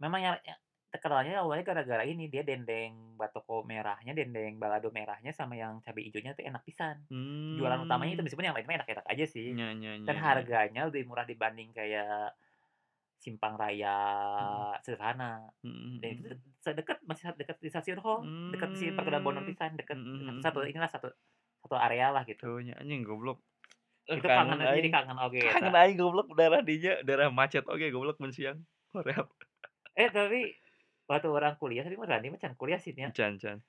[0.00, 0.56] memang yang ya
[0.96, 6.32] terkenalnya awalnya gara-gara ini dia dendeng batoko merahnya, dendeng balado merahnya sama yang cabe ijonya
[6.36, 7.04] tuh enak pisan.
[7.52, 8.26] Jualan utamanya itu Mmm.
[8.26, 9.48] meskipun yang lain mah enak-enak aja sih.
[9.54, 10.40] Nya nya Dan nya nya.
[10.42, 12.32] harganya lebih murah dibanding kayak
[13.20, 13.96] Simpang Raya
[14.38, 14.66] Mhm.
[14.84, 15.50] sederhana.
[15.62, 16.36] Mhm Dan itu mhm.
[16.36, 19.48] dek sedekat masih dekat di stasiun hall, dekat si Bondon Mmm.
[19.48, 21.08] pisan, dekat Mhm satu inilah satu
[21.64, 22.44] satu area lah gitu.
[22.44, 23.38] Tuh anjing goblok.
[24.18, 25.76] Itu kangen kangen jadi kangen oge Kangen eta.
[25.80, 28.58] aing goblok daerah dinya, daerah macet oge goblok mun siang.
[28.94, 29.26] Hoream.
[29.96, 30.40] Eh, tapi
[31.06, 33.14] waktu orang kuliah tapi mah Rani mah can kuliah sih nya.
[33.14, 33.62] Can can.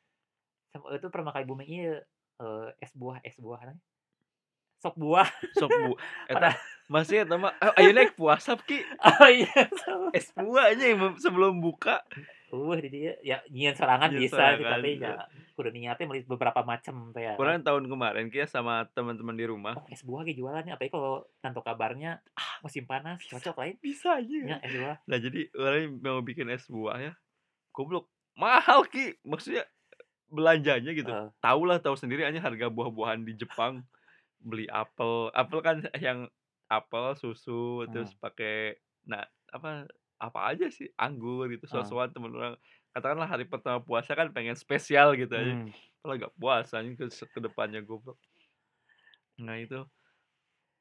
[0.74, 1.96] Sam itu pertama kali booming ieu,
[2.42, 3.80] eee, es buah es buah naon?
[4.78, 5.26] Sop buah.
[5.58, 5.98] Sop bu
[6.32, 6.54] eta
[6.86, 8.78] masih eta mah eh, ayeuna puasa, Ki.
[9.10, 10.14] Oh iya, sama.
[10.14, 12.06] Es buah anjing me sebelum buka.
[12.48, 15.20] Eueuh di dieu, ya nyieun sorangan Nyieun bisa sih tapi nya
[15.58, 17.42] kudu niatnya meuli beberapa macem teh ya kan.
[17.44, 19.76] Urang tahun kemarin Ki ya sama teman-teman di rumah.
[19.76, 22.24] Oh, es buah ge jualannya apalagi kalau tanto kabarnya
[22.64, 23.76] musim panas cocok lain.
[23.82, 24.48] Bisa anjing.
[24.48, 24.96] Nya es buah.
[25.10, 27.14] Nah jadi orang mau bikin es buah ya,
[27.78, 29.70] goblok mahal Ki, maksudnya
[30.34, 31.14] belanjanya gitu.
[31.14, 31.30] Heeh.
[31.46, 33.86] Tahu lah, tahu sendiri anjing harga buah-buahan di Jepang.
[34.42, 36.30] Beli apel, apel kan yang
[36.70, 38.22] apel, susu, terus Hmm.
[38.22, 39.24] pakai nah
[39.54, 39.88] apa
[40.20, 41.82] apa aja sih, anggur gitu, Heeh.
[41.84, 42.56] sok-sokan temen orang.
[42.96, 45.62] Katakanlah hari pertama puasa kan pengen spesial gitu anjing.
[45.62, 45.74] Mmm.
[46.02, 48.18] Padahal nggak puasa anjing ke ke depannya goblok.
[49.38, 49.88] Nah itu.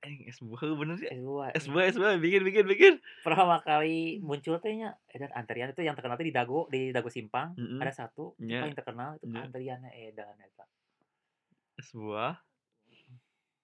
[0.05, 1.09] Anjing es buah, bener sih.
[1.09, 1.72] Es buah, Es iya.
[1.72, 2.94] buah es buah, bikin bikin bikin.
[3.24, 7.09] Pertama kali muncul teh nya edan antrian itu yang terkenal tuh di Dago, di Dago
[7.09, 7.80] Simpang, Mhm.
[7.80, 8.61] ada satu, itu Nya.
[8.61, 9.40] paling terkenal itu Nya.
[9.49, 10.64] antriannya edan eta.
[11.80, 12.36] Es buah.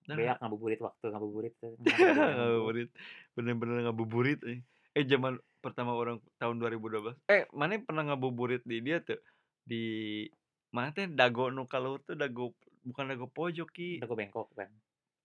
[0.02, 0.16] Nah.
[0.18, 1.54] Beak ngabuburit waktu ngabuburit.
[2.42, 2.90] Ngabuburit.
[3.38, 4.64] Bener-bener ngabuburit anjing.
[4.92, 7.14] Eh zaman pertama orang tahun 2012.
[7.30, 9.22] Eh, maneh pernah ngabuburit di dia teu?
[9.62, 10.26] Di
[10.74, 12.50] mana teh Dago nu tuh Dago
[12.82, 14.02] bukan Dago Pojok, Ki.
[14.02, 14.68] Dago Bengkok kan.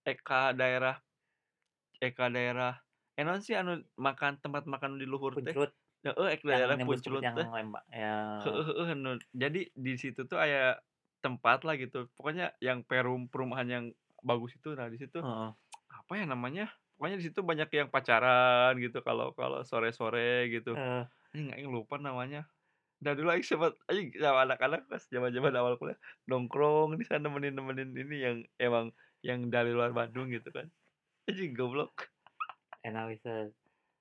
[0.07, 1.03] Eka daerah
[2.01, 2.73] Eka daerah
[3.17, 5.57] eh naon sih anu makan tempat makan di luhur teh?
[6.05, 7.47] Heeh, ek daerah Punclut yang teh.
[7.91, 10.79] yang Heeh heeh, nu jadi di situ tuh aya
[11.25, 12.07] tempat lah gitu.
[12.17, 13.85] Pokoknya yang perum perumahan yang
[14.23, 14.73] bagus itu.
[14.79, 15.57] Nah di situ Heeh.
[15.91, 16.63] apa ya namanya?
[16.97, 20.71] Pokoknya di situ banyak yang pacaran gitu kalau kalau sore-sore gitu.
[20.75, 21.07] Heeh.
[21.33, 22.49] Anjing aing lupa namanya.
[23.03, 25.99] Nah dulu aing sempet anjing sama anak-anak pas zaman-zaman awal kuliah
[26.29, 28.89] nongkrong di sana nemenin-nemenin ini yang emang
[29.25, 30.67] yang dari luar Bandung gitu kan.
[31.29, 32.11] Anjing goblok.
[32.83, 33.53] Pisan.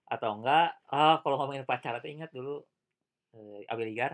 [0.07, 2.63] Atau enggak, ah kalau ngomongin pacaran teh ingat dulu,
[3.37, 4.13] eee, Awe Ligar.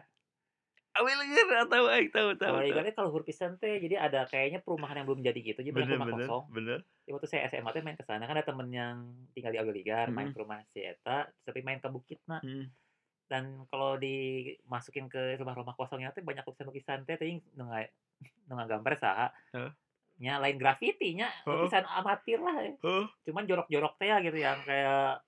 [0.99, 2.83] Awe Ligar tahu aing, tahu tahu Awe tahu.
[2.83, 5.95] Ligar teh kaluhur pisan teh, jadi ada kayaknya perumahan yang belum jadi gitu, jadi Bener
[5.95, 6.51] rumah bener kosong.
[6.55, 6.85] bener.
[7.07, 8.97] Jadi waktu saya SMA teh main ke sana kan ada temen yang
[9.35, 12.43] tinggal di Awe Ligar, main ke rumah si eta, tapi main ke Bukitna.
[12.43, 12.73] Mhm.
[13.31, 17.87] Dan kalau dimasukin ke rumah-rumah kosongnya teh banyak lukisan-lukisan teh teuing nu nga
[18.49, 19.73] nu ngagambar saha, Heeh.
[20.23, 21.51] Nya lain grafiti nya, Heeh.
[21.67, 22.55] lukisan amatir lah.
[22.63, 23.05] Heeh.
[23.27, 25.19] Cuman jorok-jorok teh ya gitu yang kayak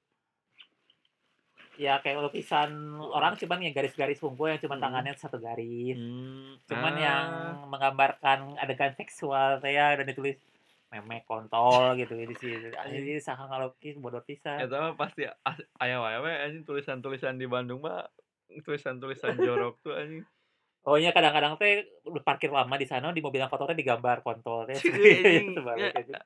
[1.74, 2.70] ya kayak lukisan
[3.02, 4.84] orang cuman yang garis-garis wungkul yang cuman Mhm.
[4.86, 5.98] tangannya satu garis.
[5.98, 7.66] Mmm, Cuman yang ah.
[7.66, 10.38] menggambarkan adegan seksual teh ya dan ditulis
[10.94, 12.30] memek, kontol gitu di.
[12.38, 12.70] Anjing.
[12.78, 14.62] Anjing saha ngalukis bodoh pisan.
[14.62, 18.06] Eta mah pasti as aya wae we anjing tulisan-tulisan di Bandung mah,
[18.62, 20.22] tulisan-tulisan jorok tuh anjing.
[20.84, 24.68] Iya kadang-kadang teh udah parkir lama di sana di mobil yang kotor teh digambar kontol
[24.68, 24.76] teh.
[24.84, 25.96] Anjing, Sebalik ya.
[25.96, 26.20] anjing.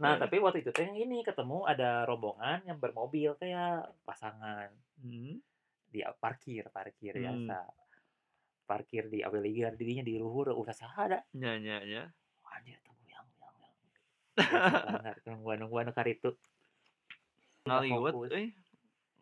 [0.00, 4.70] Nah, tapi waktu itu teh yang ini ketemu ada rombongan yang bermobil teh ya pasangan.
[5.02, 5.42] Mhm.
[5.90, 7.22] Di parkir, parkir Hmm.
[7.44, 7.58] biasa.
[8.62, 11.18] Parkir di Aweliger didinya di luhur ulah saha da.
[11.34, 12.02] Nya nya nya.
[12.46, 13.74] Anjir goyang goyang.
[14.38, 16.30] Biasa banget nungguan nungguan nu karitu.
[17.66, 18.30] Udah Ngaliwet fokus.
[18.30, 18.46] euy.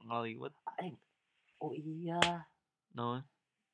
[0.05, 0.53] Ngaliwet.
[0.77, 0.97] Aing.
[1.59, 2.21] Oh iya,
[2.93, 3.25] Naon?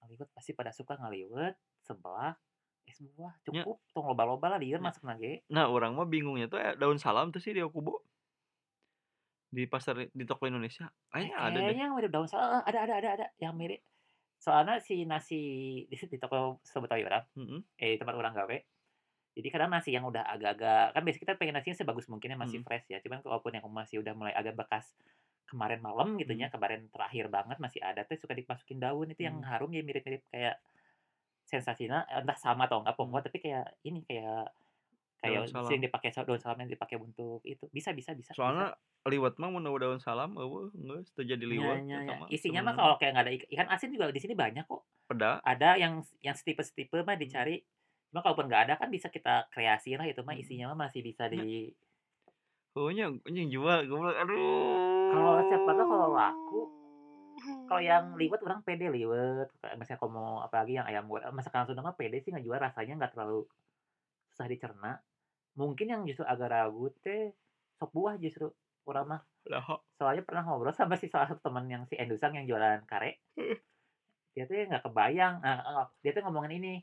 [0.05, 2.37] Ngaliwet pasti pada suka ngaliwet sebelah
[2.85, 3.65] es buah Nya.
[3.65, 4.85] cukup tong loba-loba lah dieu Nya.
[4.85, 5.41] masukna ge.
[5.49, 8.05] Nah, urang mah bingungnya tuh eh, daun salam tuh sih di Okubo.
[9.49, 10.91] Di pasar di toko Indonesia.
[11.15, 13.81] Eh, Kayaknya ada kayaknya mirip daun salam, ada ada ada ada yang mirip.
[14.37, 15.41] Soalnya si nasi
[15.89, 17.59] di di toko Sebetawi urang, Mhm.
[17.79, 18.57] eh tempat urang gawe.
[19.35, 22.61] Jadi kadang nasi yang udah agak-agak kan biasa kita pengen nasinya sebagus mungkin ya masih
[22.61, 22.67] Mhm.
[22.67, 22.99] fresh ya.
[23.01, 24.93] Cuman kalaupun yang masih udah mulai agak bekas
[25.51, 26.39] kemarin malam gitu Mhm.
[26.39, 29.47] nya, kemarin terakhir banget masih ada tuh suka dimasukin daun itu yang Mmm.
[29.47, 30.57] harum ya mirip-mirip kayak
[31.47, 34.53] sensasinya entah sama atau enggak pokoknya tapi kayak ini kayak
[35.25, 35.67] Daun kayak salam.
[35.67, 37.65] sering dipakai daun salam yang dipakai untuk itu.
[37.73, 38.37] Bisa bisa bisa bisa.
[38.37, 38.67] Soalnya
[39.05, 42.17] liwet mah mun daun salam eueuh geus teu jadi Nya liwet nya eta nya.
[42.21, 44.83] mah Isinya mah kalau kayak nggak ada ik ikan asin juga di sini banyak kok.
[45.09, 45.45] Peda.
[45.53, 45.95] Ada yang
[46.27, 47.57] yang setipe-setipe mah dicari.
[48.11, 51.25] Cuma kalaupun nggak ada kan bisa kita kreasi lah itu mah isinya mah masih bisa
[51.35, 51.71] di
[52.97, 54.17] nya anjing jual goblok.
[55.15, 56.19] Kalau siapa tahu kalau Aduh.
[56.19, 56.61] laku,
[57.71, 59.49] kalau yang liwet orang pede liwet,
[59.79, 63.13] misalnya kalau mau apalagi yang ayam goreng masakan Sunda mah pede sih ngejual rasanya nggak
[63.15, 63.47] terlalu
[64.35, 64.93] susah dicerna.
[65.55, 67.31] Mungkin yang justru agak ragu teh
[67.79, 68.51] sop buah justru
[68.91, 69.23] urang mah.
[69.95, 73.23] Soalnya pernah ngobrol sama si salah satu teman yang si Endusang yang jualan kare.
[73.39, 73.59] Heeh.
[74.35, 76.75] Dia tuh nggak kebayang, nah, dia tuh ngomongin ini,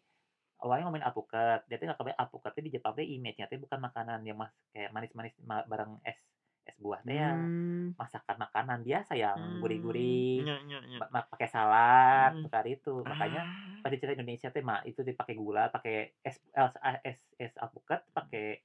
[0.63, 3.75] awalnya ngomongin alpukat, dia tuh nggak kebayang alpukat tuh di Jepang teh image-nya teh bukan
[3.83, 6.15] makanan yang mas kayak manis-manis ma bareng es
[6.67, 7.93] es buah teh ya Mmm.
[8.01, 9.61] masakan makanan biasa yang Mmm.
[9.61, 10.49] gurih-gurih,
[11.13, 12.43] ma pakai salad, Mhm.
[12.43, 13.05] tukar itu.
[13.07, 13.81] Makanya Ah.
[13.83, 16.73] pas diceritain Indonesia teh mah itu dipakai gula, pakai es es
[17.05, 18.61] es es alpukat, pakai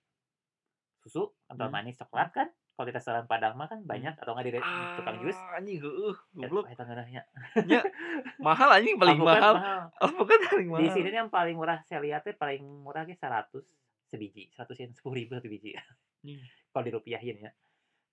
[1.04, 1.72] susu, kental Mmm.
[1.72, 2.48] manis, coklat kan.
[2.76, 4.62] Kalau di restoran Padang mah kan banyak atau enggak di re
[4.96, 5.36] tukang jus.
[5.38, 6.66] Ah, anjing heueuh, Et goblok.
[6.68, 7.22] eta ngeunahnya.
[7.64, 7.80] Nya
[8.40, 9.54] mahal anjing paling Alpukat mahal.
[9.54, 9.92] mahal.
[10.02, 11.14] Alpukat paling Di sini mahal.
[11.14, 13.64] yang paling murah saya lihat teh paling murah ge 100
[14.10, 15.72] sebiji, 100 yen, 10.000 satu biji.
[16.72, 17.52] Kalau dirupiahin ya.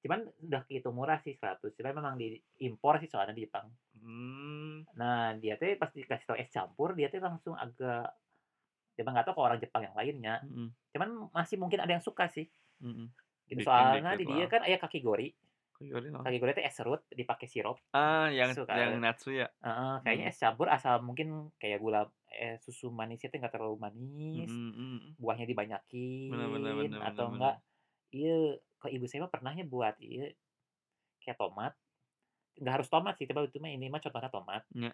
[0.04, 3.68] Cuman udah kehitung murah sih 100, cuman memang diimpor sih soalnya di Jepang.
[4.02, 4.86] Mmm.
[5.00, 8.14] Nah, dia teh pas dikasih tahu es campur, dia teh langsung agak
[8.96, 10.36] dia nggak tahu kalau orang Jepang yang lainnya.
[10.42, 10.76] Mhm.
[10.94, 12.48] Cuman masih mungkin ada yang suka sih.
[12.80, 13.06] Mhm.
[13.50, 13.60] Gitu.
[13.60, 15.36] Bikin Soalnya di dia kan aya kakigori.
[15.74, 16.30] Kakigori naon?
[16.30, 17.78] Kakigori teh es serut dipakai sirup.
[17.94, 19.48] Ah, yang Suka yang natsu ya?
[19.66, 20.34] Heeh, kayaknya Mhm.
[20.34, 25.16] es campur asal mungkin kayak gula eh, susu manisnya teh nggak terlalu manis, mhm.
[25.22, 25.46] buahnya
[26.30, 27.60] Bener bener dibanyakin bener atau bener enggak bener.
[28.84, 30.28] Ke ibu saya mah pernahnya buat ieu
[31.24, 31.74] kayak tomat.
[32.60, 34.62] Nggak harus tomat sih, coba itu mah ini mah contohnya tomat.
[34.76, 34.92] Nya.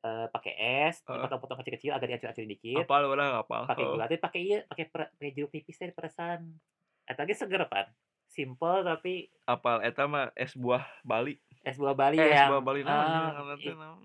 [0.00, 0.52] Eee, pakai
[0.88, 1.14] es, Heeh.
[1.16, 2.84] dipotong-potong kecil-kecil agak diancur-ancurin dikit.
[2.88, 3.92] Apal urang apal, Pakai heeh.
[3.94, 6.40] gula teh pakai ieu, pakai pakai jeruk nipis teh diperesan.
[7.06, 7.86] Eta ge seger pan.
[8.30, 11.36] Simpel tapi Apal eta mah es buah Bali.
[11.66, 14.00] es buah Bali Eh, es buah yang Bali i teh naon?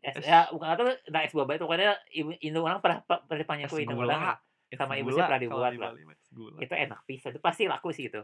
[0.00, 3.44] es Es ya bukan atuh nah es buah Bali pokoknya ibu indung urang pernah pernah
[3.44, 4.36] tanya es ku indung urang gula.
[4.70, 5.92] Es sama ibu saya pernah dibuat di lah.
[6.62, 8.22] Itu enak pisan, itu pasti laku sih itu.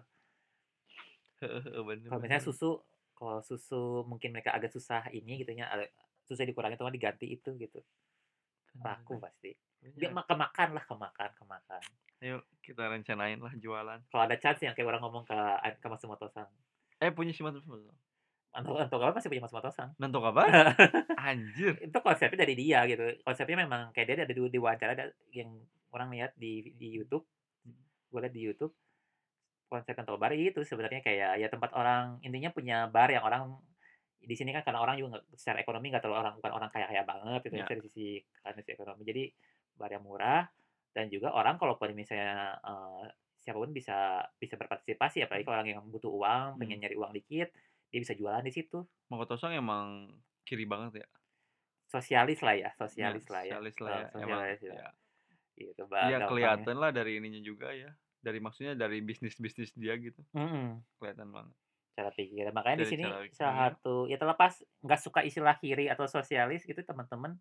[1.40, 2.80] Kalau misalnya susu,
[3.12, 5.92] kalau susu mungkin mereka agak susah ini gitu ale
[6.26, 7.80] susah dikurangi atau diganti itu gitu.
[8.82, 9.52] Laku pasti.
[9.94, 11.82] Dia mah kemakan lah, kemakan kemakan.
[12.24, 14.00] Ayo kita rencanain lah jualan.
[14.08, 16.48] Kalau ada chance yang kayak orang ngomong ke an ke Matsumoto-san.
[16.98, 17.92] Eh, punya si Matsumoto?
[18.56, 19.92] Anto Antogawa masih punya Matsumoto-san.
[20.00, 20.48] Nanto kapan?
[21.28, 21.76] Anjir.
[21.76, 23.04] Itu konsepnya dari dia gitu.
[23.20, 25.52] Konsepnya memang kayak dia ada di di wawancara ada yang
[25.92, 27.28] orang lihat di di YouTube.
[28.08, 28.72] Gue lihat di YouTube.
[29.66, 33.58] Konsep Kanto bar itu sebenarnya kayak ya tempat orang intinya punya bar yang orang
[34.16, 37.02] di sini kan karena orang juga nggak secara ekonomi nggak terlalu orang bukan orang kaya-kaya
[37.02, 37.68] banget gitu ya Ya.
[37.68, 38.06] dari sisi
[38.40, 39.02] karena sisi ekonomi.
[39.02, 39.22] Jadi
[39.76, 40.42] bar yang murah
[40.90, 43.04] dan juga orang kalaupun misalnya eh,
[43.38, 46.82] siapa pun bisa bisa berpartisipasi apalagi kalau orang yang butuh uang, pengen Hmm.
[46.82, 47.54] nyari uang dikit,
[47.86, 48.82] dia bisa jualan di situ.
[49.06, 50.10] Makotosang emang
[50.42, 51.08] kiri banget ya.
[51.86, 53.54] Sosialis lah ya, Ya, sosialis lah ya.
[53.54, 54.06] sosialis lah ya.
[54.18, 54.74] Emang sosialis ya.
[54.74, 54.88] ya.
[55.56, 56.26] Gitu, Iya Bang, gampangnya.
[56.28, 57.90] kelihatan lah dari ininya juga ya.
[58.26, 60.18] Dari maksudnya dari bisnis-bisnis dia gitu.
[60.34, 60.82] Mhm.
[60.98, 61.54] Kelihatan banget.
[61.94, 62.50] Cara pikir.
[62.50, 63.36] Makanya di Dari sini cara pikir.
[63.38, 64.52] salah satu ya terlepas
[64.82, 67.38] nggak suka istilah kiri atau sosialis gitu teman-teman.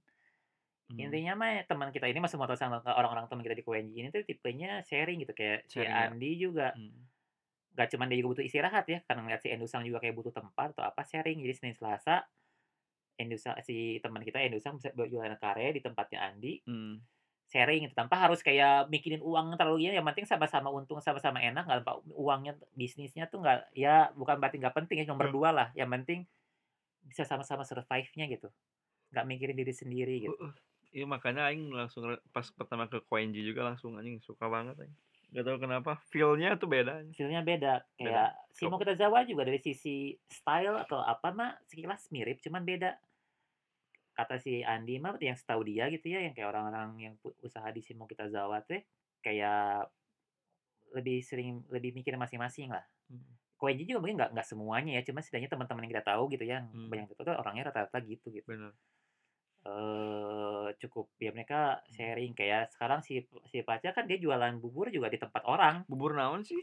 [0.86, 1.02] Hmm.
[1.02, 4.22] Intinya mah teman kita ini masih mau sama orang-orang teman kita di KWNJ ini tuh
[4.22, 6.06] tipenya sharing gitu kayak si Sharing ya.
[6.06, 7.10] Andi juga Hmm.
[7.74, 10.72] nggak cuman dia juga butuh istirahat ya karena ngeliat si Endusang juga kayak butuh tempat
[10.78, 12.24] atau apa sharing jadi Senin Selasa
[13.18, 17.02] Endusang si teman kita Endusang bisa jualan kare di tempatnya Andi Hmm.
[17.52, 21.64] Sharing gitu, tanpa harus kayak mikirin uang terlalu ini, yang penting sama-sama untung, sama-sama enak,
[21.68, 25.34] nggak lupa uangnya, bisnisnya tuh nggak ya bukan berarti nggak penting ya, nomor Iya.
[25.34, 26.26] 2 lah, yang penting
[27.06, 28.50] bisa sama-sama survive-nya gitu,
[29.14, 30.50] nggak mikirin diri sendiri gitu.
[30.96, 34.96] Iya makanya aing langsung pas pertama ke KONJI juga langsung anjing suka banget aing,
[35.32, 37.04] nggak tahu kenapa feel-nya tuh beda.
[37.16, 37.74] Feel-nya beda,
[38.04, 43.00] Beda, kayak Shimo Kitazawa juga dari sisi style atau apa mah sekilas mirip, cuman beda.
[44.16, 47.13] Kata si Andi mah yang setahu dia gitu ya, yang kayak orang-orang yang
[47.43, 48.88] usaha di Shimo Kitazawa teh,
[49.20, 49.91] kayak
[50.95, 52.86] lebih sering lebih mikir masing-masing lah.
[53.09, 53.38] Mhm.
[53.61, 56.59] KONJI juga mungkin nggak nggak semuanya ya, cuma setidaknya teman-teman yang kita tahu gitu ya,
[56.61, 56.91] yang Mmm.
[56.91, 58.47] banyak itu tuh orangnya rata-rata gitu gitu.
[58.47, 58.76] Bener.
[59.66, 63.13] Eee, cukup ya mereka sharing, kayak sekarang si
[63.51, 65.76] si Paca kan dia jualan bubur juga di tempat orang.
[65.89, 66.61] Bubur naon sih?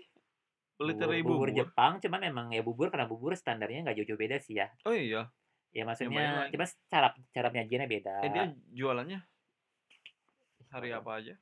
[0.86, 1.58] Bubur Literally bubur bubur?
[1.58, 4.66] Jepang, cuman memang ya bubur karena bubur standarnya nggak jauh-jauh beda sih ya.
[4.84, 5.32] Oh iya?
[5.72, 8.14] Ya maksudnya cuma cara cara penyajiannya beda.
[8.20, 8.44] Eh dia
[8.76, 9.20] jualannya
[10.68, 11.20] hari Apa?
[11.20, 11.34] aja?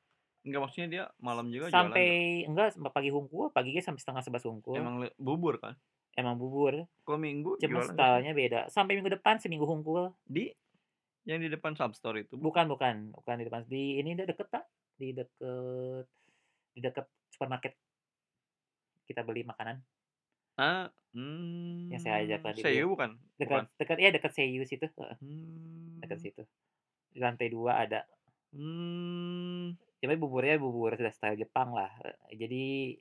[0.46, 2.06] Enggak maksudnya dia malam juga jualan Sampai
[2.46, 2.78] nggak?
[2.78, 4.74] enggak pagi hungkul, paginya sampai setengah 11 hungkul.
[4.78, 5.74] Emang bubur kan?
[6.14, 6.86] Emang bubur.
[7.06, 8.60] Kalau Minggu Cuma jualan style-nya beda.
[8.70, 10.14] Sampai minggu depan seminggu hungkul.
[10.26, 10.50] Di
[11.28, 12.34] yang di depan Substore itu?
[12.40, 14.64] Bukan bukan, bukan di depan, di ini dia deket tak,
[14.96, 16.08] di deket
[16.72, 17.76] di deket supermarket.
[19.04, 19.78] Kita beli makanan.
[20.60, 20.92] Ah,
[21.88, 22.92] Yang saya ajak tadi Seiyu dulu.
[22.92, 23.10] bukan?
[23.40, 23.64] Dekat Bukan?
[23.80, 25.16] dekat iya dekat Seiyu situ, heeh.
[26.04, 26.42] Dekat situ.
[27.10, 28.04] Di lantai 2 ada.
[28.52, 29.80] Mmm.
[30.00, 31.92] Cuma buburnya bubur sudah style Jepang lah,
[32.32, 32.96] jadi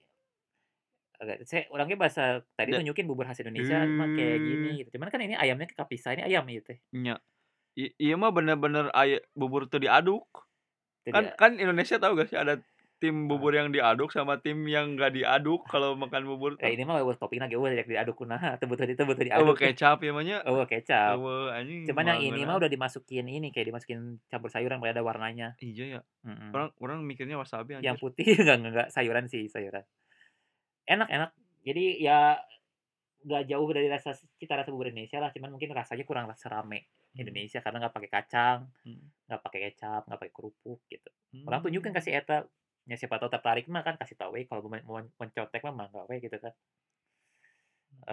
[1.19, 5.07] agak saya orangnya bahasa tadi Da nunjukin bubur khas Indonesia mah kayak gini gitu, cuman
[5.11, 6.79] kan ini ayamnya kepisah, ini ayam ieu teh.
[6.95, 7.19] Nya.
[7.75, 10.27] I ieu mah bener-bener aya bubur teu diaduk.
[11.07, 12.59] Kan kan Indonesia tahu gak sih ada
[12.99, 13.27] tim Heeh.
[13.27, 17.15] bubur yang diaduk sama tim yang nggak diaduk kalau makan bubur Eh, ini mah eueuh
[17.15, 19.71] toppingna ge eueuh rek diaduk kunaha, teu butuh teu butuh Eueuh diaduk teh.
[19.71, 20.43] kecap ieu mah nya.
[20.43, 21.15] Eueuh kecap.
[21.49, 25.55] Anjing Cuman yang ini mah udah dimasukin ini, kayak dimasukin campur sayuran supaya ada warnanya.
[25.57, 26.01] Iya ya.
[26.51, 28.03] Orang orang mikirnya wasabi Yang anjir.
[28.03, 29.87] putih enggak enggak sayuran sih, sayuran.
[30.83, 31.31] Enak enak.
[31.61, 32.35] Jadi ya
[33.19, 37.19] nggak jauh dari rasa cita rasa bubur Indonesia lah, cuman mungkin rasanya kurang serame Mmm.
[37.19, 39.27] Indonesia karena nggak pakai kacang, Mhm.
[39.27, 41.09] nggak pakai kecap, nggak pakai kerupuk gitu.
[41.43, 42.47] Orang tunjukin kasih eta,
[42.89, 46.01] ya siapa tahu tertarik mah kan kasih tahu we kalau mau mau mencontek mah mangga
[46.09, 46.53] we gitu kan.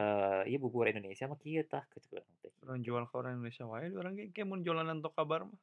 [0.00, 2.06] Eee, ieu bubur Indonesia mah kieu tah gitu
[2.42, 2.52] teh.
[2.64, 5.58] Orang jual ke orang Indonesia wae urang ge kayak mun jualanan tok kabar mah.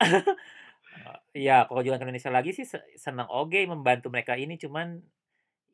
[1.38, 4.86] Iya kalau jualan ke Indonesia lagi sih se seneng oge membantu mereka ini, cuman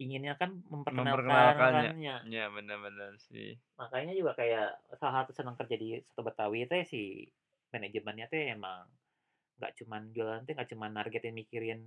[0.03, 1.67] inginnya kan memperkenalkan Memperkenalkannya.
[1.67, 2.17] orangnya.
[2.35, 3.49] Ya bener bener sih.
[3.81, 4.69] Makanya juga kayak
[5.01, 7.29] salah satu senang kerja di soto Betawi teh si
[7.73, 8.89] manajemennya teh emang
[9.59, 11.81] nggak cuman jualan teh nggak cuman nargetin mikirin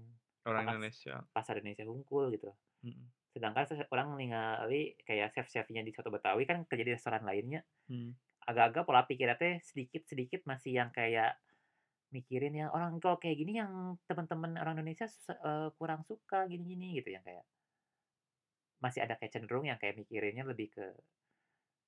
[0.46, 1.30] Orang pas Indonesia.
[1.36, 2.52] pasar Indonesia hungkul gitu.
[2.84, 3.12] Mhm.
[3.36, 8.20] Sedangkan se orang ningali kayak chef-chef-nya di soto Betawi kan kerja di restoran lainnya, Mmm.
[8.50, 11.38] agak-agak pola pikirnya teh sedikit-sedikit masih yang kayak
[12.16, 17.14] mikirin yang orang kalau kayak gini yang teman-teman orang Indonesia eee, kurang suka gini-gini gitu,
[17.18, 17.44] yang kayak
[18.84, 20.86] masih ada kayak cenderung yang kayak mikirinnya lebih ke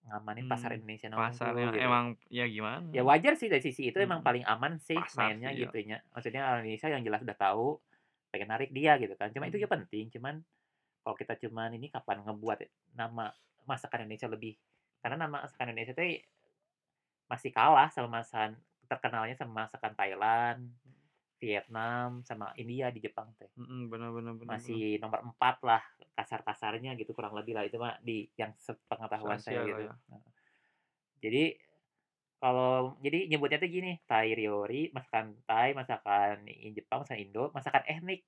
[0.08, 1.82] ngamanin pasar Mmm, Indonesia nongkrong pasarnya gitu.
[1.86, 2.06] emang
[2.38, 2.46] ya
[2.92, 3.08] Ya gimana?
[3.08, 4.28] wajar sih dari sisi itu emang Mhm.
[4.28, 5.72] paling aman sih Pasar mainnya sih ya.
[5.72, 6.04] gitu nya.
[6.12, 7.80] Maksudnya orang Indonesia yang jelas udah tahu,
[8.32, 9.32] pengen narik dia gitu kan.
[9.36, 9.64] Cuma itu Mhm.
[9.64, 10.44] ya penting, cuman
[11.04, 12.60] kalau kita cuman ini kapan ngebuat
[12.98, 13.32] nama
[13.70, 14.56] masakan Indonesia lebih
[15.04, 16.24] karena nama masakan Indonesia teh
[17.32, 18.60] masih kalah sama masakan
[18.92, 20.60] terkenalnya sama masakan Thailand,
[21.42, 23.50] Vietnam, sama India di Jepang teh.
[23.58, 24.52] Mhm, bener bener bener.
[24.52, 25.82] Masih nomor 4 lah
[26.18, 29.82] kasar-kasarnya gitu kurang lebih lah, itu mah di yang sepengetahuan saya gitu.
[29.86, 29.94] ya.
[31.22, 31.44] Jadi
[32.42, 38.22] kalau jadi nyebutnya tuh gini, Thai Ryori, masakan Thai, masakan Jepang, masakan Indo, masakan etnik.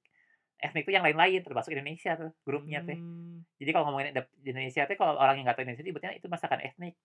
[0.61, 2.99] Etnik tuh yang lain-lain termasuk Indonesia tuh grupnya teh.
[2.99, 3.43] Mmm.
[3.61, 6.61] Jadi kalau ngomongin di Indonesia teh kalau orang yang nggak tahu Indonesia nyebutnya itu masakan
[6.66, 6.95] etnik.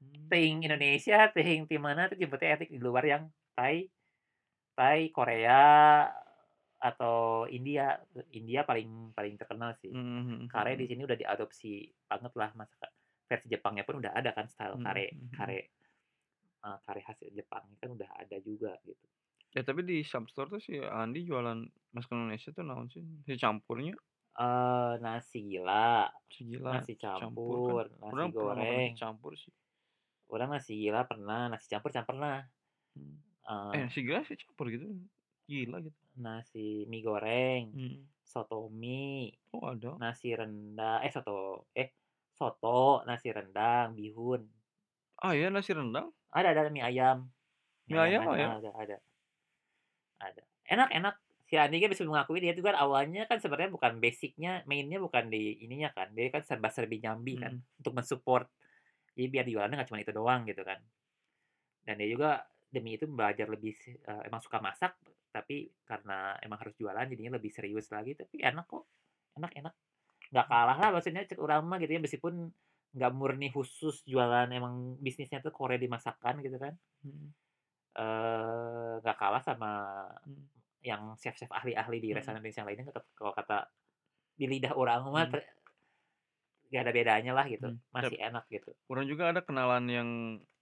[0.00, 0.30] Mmm.
[0.32, 3.22] Ting Indonesia, ting tim mana tuh nyebutnya etnik di luar yang
[3.58, 3.88] Thai
[4.76, 5.62] Thai, Korea,
[6.80, 8.00] atau India.
[8.32, 9.94] India paling paling terkenal sih.
[9.94, 10.88] Mhm mhm Kare di mhm.
[10.88, 12.90] sini udah diadopsi banget lah masakan
[13.26, 15.26] versi Jepangnya pun udah ada kan style kare mhm.
[15.34, 15.58] kare
[16.64, 19.06] eee, kare khas Jepang kan udah ada juga gitu.
[19.56, 21.58] Ya tapi di Substore tuh si Andi jualan
[21.94, 23.02] masakan Indonesia tuh naon sih?
[23.26, 23.94] Si campurnya?
[24.42, 25.88] Eee, nasi gila,
[26.28, 27.78] Nasi gila, nasi campur kan.
[27.78, 28.90] campur, nasi Orang goreng.
[28.90, 29.52] nasi campur sih.
[30.34, 32.36] Orang nasi gila pernah, nasi campur can pernah.
[33.74, 34.86] Eh, nasi gila nasi campur gitu?
[35.50, 35.98] Gila gitu.
[36.24, 38.08] Nasi mie goreng, Mhm.
[38.32, 40.00] soto mie, Oh ada?
[40.00, 41.32] nasi renda eh soto
[41.80, 41.88] eh
[42.38, 44.42] soto, nasi rendang, bihun.
[45.22, 46.12] Ah ya nasi rendang?
[46.34, 47.30] Ada ada mie ayam.
[47.88, 48.58] Mie Mie ayam ayam ada aya?
[48.58, 48.96] ada ada.
[50.20, 50.42] Ada.
[50.66, 51.14] Enak enak.
[51.46, 55.30] Si Andi kan bisa mengakui dia itu kan awalnya kan sebenarnya bukan basic-nya, main-nya bukan
[55.30, 57.66] di ininya kan, dia kan serba-serbi nyambi kan Mhm.
[57.78, 58.50] untuk men-support.
[59.14, 60.80] Jadi biar jualannya nggak cuma itu doang gitu kan.
[61.86, 62.30] Dan dia juga
[62.76, 63.74] demi itu belajar lebih
[64.06, 64.92] eee, emang suka masak,
[65.34, 68.84] tapi karena emang harus jualan jadinya lebih serius lagi, tapi enak kok,
[69.38, 69.74] enak enak.
[70.32, 72.34] Nggak kalah lah maksudnya cek urang mah gitu ya, meskipun
[72.96, 76.74] nggak murni khusus jualan emang bisnisnya tuh Korea di masakan gitu kan.
[77.96, 79.70] Eee, nggak kalah sama
[80.26, 80.46] Mmm.
[80.84, 82.16] yang chef-chef ahli-ahli di Mhm.
[82.16, 83.66] restoran Indonesia lainnya tetep kalau kata
[84.38, 85.36] di lidah urang mah Mmm.
[86.76, 88.70] Te nggak ada bedanya lah gitu, Mmm, tap masih enak gitu.
[88.90, 90.10] Urang juga ada kenalan yang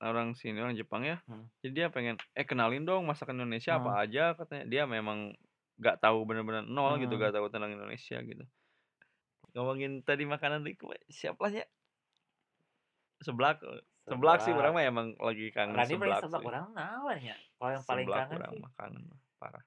[0.01, 1.51] orang sini, orang Jepang ya, Mhm.
[1.65, 3.81] jadi dia pengen, "Eh, kenalin dong masakan Indonesia Mhm.
[3.81, 4.65] apa aja," katanya.
[4.73, 5.37] Dia memang
[5.81, 7.21] nggak tahu bener-bener nol gitu, Mhm.
[7.21, 8.45] nggak tahu tentang Indonesia gitu.
[9.55, 11.65] Ngomongin tadi makanan mah siapa nya?
[13.27, 14.75] Seblak, eee, seblak sih Seblak.
[14.75, 16.49] mah emang lagi kangen paling seblak seblak sih.
[16.49, 17.37] urang naon nya?
[17.57, 18.73] Kalau yang paling Seblak kangen sih mah,
[19.39, 19.65] parah.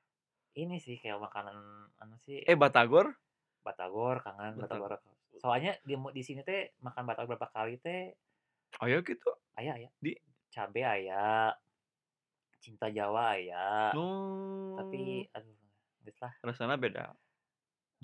[0.62, 1.58] ini sih kayak makanan
[2.02, 3.16] anu sih Eh, batagor?
[3.66, 4.92] batagor kangen, Batagor.
[4.92, 4.92] batagor
[5.42, 8.14] soalnya di di sini teh makan batagor berapa kali teh
[8.82, 9.38] Aya gitu?
[9.58, 9.90] aya aya.
[10.02, 10.18] Di
[10.54, 11.54] Cabe aya,
[12.64, 14.68] Cinta Jawa aya, Oh.
[14.78, 15.58] tapi aduh
[16.06, 16.34] geus lah.
[16.44, 17.18] Rasana beda?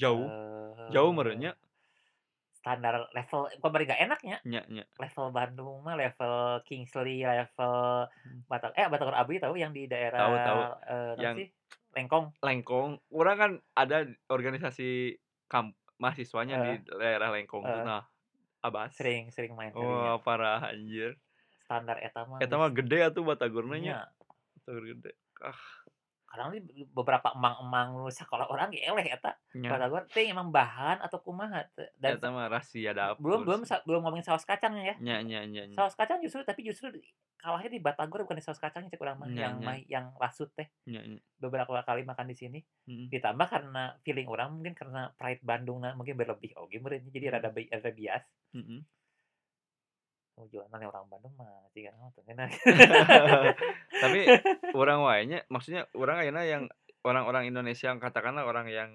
[0.01, 0.34] Jauh?
[0.89, 1.53] Jauh meureun Eee, nya?
[2.53, 4.86] standar level bukan bari nggak enak nya, Nya nya.
[5.01, 6.36] level Bandung mah, level
[6.67, 7.75] Kingsley, level
[8.25, 8.43] Mmm.
[8.49, 11.47] bata eh, Batagor Abri tahu yang di Tahu tahu, daerah, eee, naon yang sih,
[11.95, 12.34] Lengkong?
[12.45, 15.17] Lengkong, urang kan ada organisasi
[15.51, 16.99] kamp mahasiswanya di Heeh.
[16.99, 17.86] daerah Lengkong tuh, Heeh.
[17.88, 18.04] nah,
[18.64, 18.91] Abas.
[18.95, 19.72] Sering sering main.
[19.76, 21.16] Wah, parah anjir.
[21.68, 23.99] Standar eta mah Eta geus mah gede atuh batagorna nya, nya.
[24.60, 25.12] batagor gede.
[25.43, 25.60] Ah.
[26.34, 26.49] Kadang
[26.97, 29.69] beberapa emang-emang nu sakola urang ge eleh eta, Nya.
[29.69, 31.69] batagor teh emang bahan atau kumaha
[32.01, 32.89] dan Eta mah rahasia
[33.21, 34.95] belum dapur belum sa belum ngomongin saos kacangnya ya.
[34.97, 35.77] Nya nya nya nya.
[35.77, 36.89] Saos kacang justru tapi justru
[37.38, 39.65] kalahnya di batagor bukan di saos kacangnya cek urang mah, Nya yang nya.
[39.69, 40.73] mai yang rasut teh.
[40.89, 41.21] Nya nya.
[41.38, 42.59] Beberapa kali makan di sini,
[42.89, 43.13] Mhm.
[43.13, 47.34] ditambah karena feeling urang mungkin karena pride Bandungna mungkin berlebih oge meureun jadi Mhm.
[47.38, 48.23] rada rada bias.
[48.57, 48.81] Mhm.
[50.34, 52.49] Nu jualan yang orang Bandung mah jiga naon teu ngeunah.
[54.03, 54.19] Tapi
[54.81, 56.65] urang wae nya, maksudnya urang ayeuna yang
[57.05, 58.89] orang-orang Indonesia yang katakanlah orang yang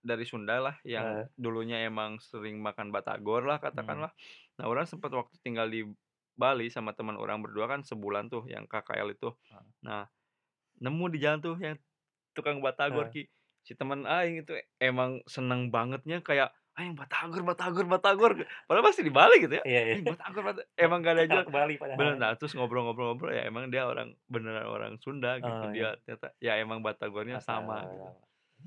[0.00, 1.26] dari Sunda lah, yang Heeh.
[1.34, 3.66] dulunya emang sering makan batagor lah Mhm.
[3.66, 4.12] katakanlah.
[4.62, 5.82] Nah, urang sempet waktu tinggal di
[6.38, 9.34] Bali sama teman urang berdua kan sebulan tuh yang KKL itu.
[9.50, 9.66] Heeh.
[9.82, 10.06] Nah,
[10.78, 11.76] nemu di jalan tuh yang
[12.32, 13.26] tukang batagor Heeh.
[13.26, 13.32] Ki.
[13.66, 18.32] Si temen aing itu emang seneng bangetnya kayak, "Aing batagor batagor batagor,"
[18.64, 19.64] padahal masih di Bali gitu ya.
[19.68, 19.94] Iya iya.
[20.00, 22.16] "Aing batagor bata" emang gak ada jual ke Bali bener, padahal.
[22.16, 25.52] nah terus ngobrol-ngobrol-ngobrol ya emang dia orang beneran orang Sunda gitu.
[25.52, 26.00] Oh, Dia iya.
[26.00, 28.00] ternyata ya emang batagornya sama gitu.
[28.00, 28.14] Batagor.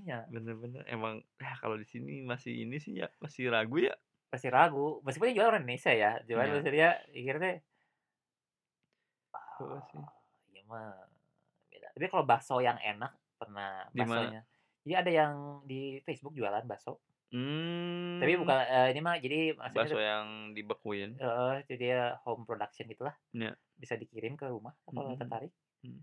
[0.06, 0.20] Iya.
[0.30, 3.94] Bener-bener emang, ya kalau di sini masih ini sih ya, masih ragu ya.
[4.34, 6.54] Masih ragu, meskipun yang jual orang Indonesia ya, cuman Iya.
[6.58, 6.90] maksudnya
[9.54, 10.02] Heeh sih.
[10.58, 10.98] ieu mah
[11.70, 11.88] beda.
[11.94, 14.10] Tapi kalau bakso yang enak pernah Di mana?
[14.30, 14.42] baksonya
[14.84, 15.34] jadi ada yang
[15.64, 17.00] di Facebook jualan bakso.
[17.34, 18.42] Tapi Mmm.
[18.46, 21.18] bukan eee, ini mah jadi maksudnya Bakso yang dibekuin?
[21.18, 23.16] Heeh, itu dia home production gitulah.
[23.34, 23.58] Nya.
[23.74, 25.22] Bisa dikirim ke rumah kalau Mhm mhm.
[25.26, 25.52] tertarik.
[25.82, 26.02] Mmm.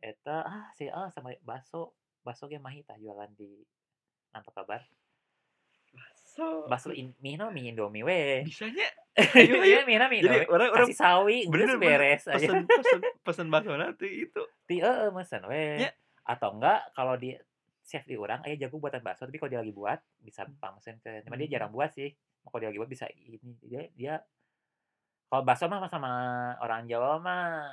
[0.00, 1.92] Eta, ah, si ah, sama bakso
[2.24, 3.64] bakso ge Mahi tah jualan di
[4.32, 4.80] Rantau Kabar.
[5.92, 6.64] Bakso.
[6.72, 8.48] Bakso in mie na mie Indomie we.
[8.48, 8.88] Bisa nya.
[9.36, 9.64] Ayo ayo.
[9.64, 12.36] Iya, mie na mie Jadi Indomie, urang urang kasih sawi geus bener bener, beres aja.
[12.36, 14.42] pesen pesen pesen baksona teh itu.
[14.68, 15.84] Ti heeh, mesen we.
[15.84, 15.90] Nya.
[16.24, 17.36] Atau enggak kalau di
[17.86, 20.58] chef di urang aya jago buatan bakso, tapi kalau dia lagi buat bisa Mmm.
[20.58, 21.54] pamesen cuma dia Mmm.
[21.54, 22.10] jarang buat sih.
[22.42, 24.14] Kalau dia lagi buat bisa ini dia dia
[25.26, 26.10] kalau bakso mah sama
[26.62, 27.66] orang Jawa mah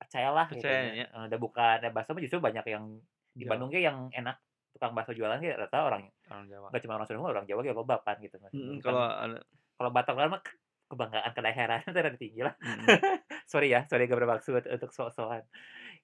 [0.00, 0.92] percayalah gitu Percaya nya.
[1.04, 1.06] nya.
[1.12, 2.84] Eee, da bukan da bakso mah justru banyak yang
[3.32, 3.50] di Jawa.
[3.56, 4.36] Bandung yang enak
[4.72, 6.66] tukang bakso jualan ge rata orang Orang Jawa.
[6.72, 9.40] nggak cuma orang Sunda orang Jawa ge loba pan gitu Bukan kalau ada
[9.76, 10.40] kalau Batagor mah
[10.88, 12.56] kebanggaan kedaerahan teh rada tinggi lah.
[12.60, 12.86] Mhm.
[13.44, 15.44] Sorry ya, sorry gak bermaksud untuk sok-sokan.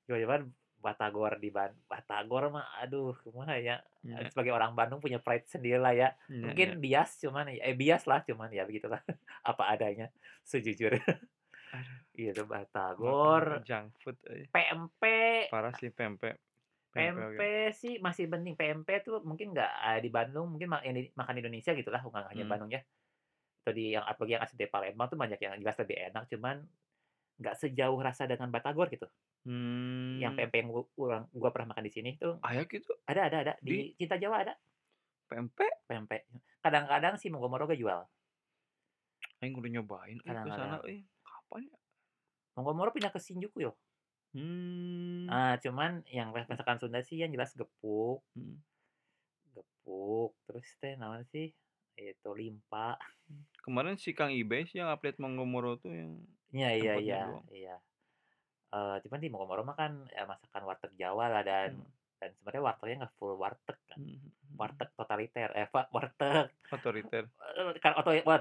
[0.08, 0.48] Cuman
[0.84, 4.28] Batagor di Ban Batagor mah aduh kumaha ya, Nya.
[4.28, 6.08] sebagai orang Bandung punya pride sendirilah ya.
[6.28, 6.44] Nya nya.
[6.52, 9.00] Mungkin bias cuman eh, bias lah cuman ya begitulah,
[9.50, 10.12] apa adanya
[10.44, 11.00] sejujurnya.
[12.14, 13.44] Gitu Makan Batagor.
[13.66, 14.44] junk food euy.
[14.54, 15.02] PMP
[15.50, 15.90] Parah sih.
[15.90, 16.38] Pempek
[16.94, 17.74] PMP oge.
[17.74, 21.34] sih masih penting, PMP tuh mungkin nggak, eee, di Bandung mungkin ma yang di makan
[21.34, 22.52] di Indonesia gitulah, bukan hanya Mmm.
[22.54, 22.80] Bandung ya.
[23.64, 26.56] Atau di yang apalagi yang asli dari Palembang tuh banyak yang jelas lebih enak, cuman
[27.42, 29.08] nggak sejauh rasa dengan Batagor gitu.
[29.44, 30.36] Yang Mmm.
[30.40, 32.88] PMP yang gu urang gua pernah makan di sini tuh Aya gitu?
[33.04, 33.92] ada ada ada, Di?
[33.92, 34.54] di Cinta Jawa ada.
[35.28, 35.58] PMP?
[35.84, 36.12] PMP.
[36.64, 38.00] Kadang-kadang si Monggomoro ge jual.
[39.44, 41.04] Aing kudu nyobain euy ke sana euy.
[41.20, 41.76] Kapan ya?
[42.56, 43.72] Monggomoro pindah ke Shinjuku yo.
[44.32, 45.28] Mmm.
[45.28, 48.24] Ah, cuman yang masakan Sunda sih yang jelas gepuk.
[48.32, 48.56] Mhm.
[49.54, 51.52] Gepuk, terus teh naon sih,
[52.00, 52.96] itu limpa.
[53.60, 56.10] Kemarin si Kang Ibe sih yang update Monggomoro tuh yang
[56.54, 57.20] Iya iya iya
[57.50, 57.76] iya.
[58.74, 61.94] Eee, cuman di Monggomoro mah kan, ya masakan warteg Jawa lah dan Mmm.
[62.20, 64.60] Dan sebenarnya wartegnya nggak full warteg kan, Mhm mhm.
[64.60, 67.28] warteg totaliter, eh, warteg Otoriter.
[67.84, 68.34] kan otoi wa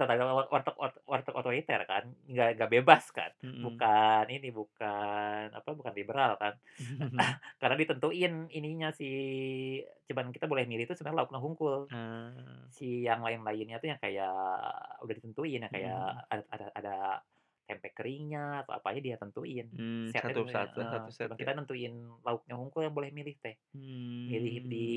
[0.53, 3.65] warteg warteg warteg otoriter kan, nggak nggak bebas kan, Mhm.
[3.65, 6.53] bukan ini, bukan apa, bukan liberal kan.
[7.61, 9.09] Karena ditentuin ininya si
[10.09, 11.75] cuman kita boleh milih itu sebenarnya lauknya hungkul.
[11.89, 12.73] Ah.
[12.73, 14.33] Si yang lain-lainnya tuh yang kayak
[15.03, 16.23] udah ditentuin, Mhm kayak mhm.
[16.31, 16.95] ada ada ada
[17.73, 21.49] tempe keringnya atau apanya dia tentuin, Mmm, setnya satu satu heeh, satu set ya?
[21.49, 21.93] kita nentuin
[22.25, 23.55] lauknya hungkul yang boleh milih teh.
[24.29, 24.87] Milih di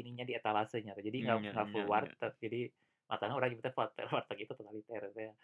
[0.00, 2.12] ininya, di etalasenya jadi nggak ya nggak full ya ya.
[2.12, 2.32] warteg.
[2.44, 2.58] Jadi
[3.10, 5.34] makanya orang nyebutnya warteg warteg itu totaliter katanya.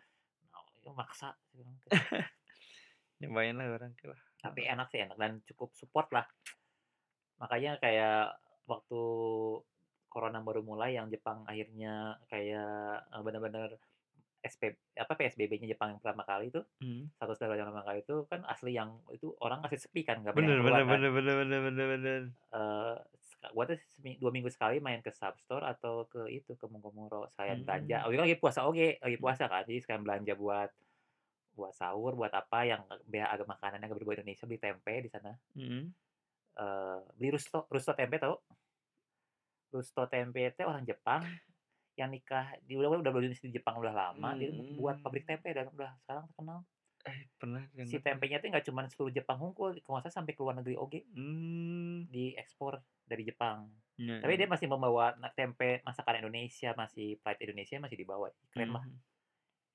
[0.57, 1.93] Oh, itu maksa saya bilang teh.
[3.20, 6.26] Nyobain lah barangkali lah, Tapi enak sih, enak dan cukup support lah.
[7.41, 8.18] Makanya kayak
[8.70, 9.01] waktu
[10.12, 12.70] corona baru mulai yang Jepang akhirnya kayak,
[13.12, 13.70] eee, bener-bener
[14.45, 14.62] SP
[15.01, 17.14] apa, PSBB-nya Jepang yang pertama kali itu, Mhm.
[17.18, 20.36] status darurat yang pertama kali itu kan asli yang itu orang asli sepi kan, nggak
[20.38, 21.01] banyak Bener bener kan.
[21.11, 22.34] bener bener bener bener bener.
[23.24, 23.78] Seka gua tuh
[24.20, 27.97] 2 minggu sekali main ke Substore atau ke itu, ke Mongkomuro sekalian belanja.
[27.97, 28.07] Mmm.
[28.07, 29.24] Waktu itu lagi puasa oge, lagi Mhm.
[29.24, 30.70] puasa kan, jadi sekalian belanja buat
[31.59, 35.38] buat sahur, buat apa yang biar agak makanannya agak berbau Indonesia, beli tempe di sana.
[35.55, 35.95] Mhm.
[36.57, 38.34] Eee, beli Rusto, Rusto tempe tahu?
[39.72, 41.40] Rusto tempe teh orang Jepang
[41.99, 45.90] yang nikah di udah udah di Jepang udah lama, dia buat pabrik tempe dan udah
[46.05, 46.66] sekarang terkenal.
[47.11, 48.20] Eh, pernah Si denger nih.
[48.20, 51.05] tempenya tuh nggak cuman seluruh Jepang hungkul, kalau salah sampai ke luar negeri oge.
[51.12, 52.09] Mmm.
[52.09, 53.72] Diekspor dari Jepang.
[53.99, 54.49] Iya Tapi dia iya.
[54.49, 58.84] masih membawa tempe masakan Indonesia, masih pride Indonesia masih dibawa, keren lah.
[58.84, 59.01] Mhm.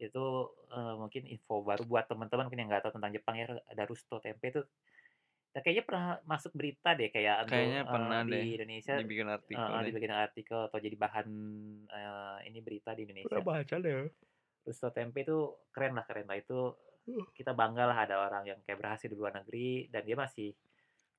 [0.01, 3.83] Itu, eee, mungkin info baru buat teman-teman mungkin yang nggak tahu tentang Jepang ya, ada
[3.89, 4.65] Rusto tempe tuh.
[5.53, 9.93] Dan kayaknya pernah masuk berita deh kayak Kayaknya pernah di deh, Indonesia dibikin artikel deh.
[9.93, 11.27] dibikin artikel atau jadi bahan,
[11.89, 13.43] eee, ini berita di Pernah Indonesia.
[13.43, 14.09] baca deh.
[14.67, 15.37] Rusto tempe itu
[15.73, 16.59] keren lah keren lah, itu
[17.07, 17.25] Uh.
[17.37, 20.49] kita bangga lah ada orang yang kayak berhasil di luar negeri dan dia masih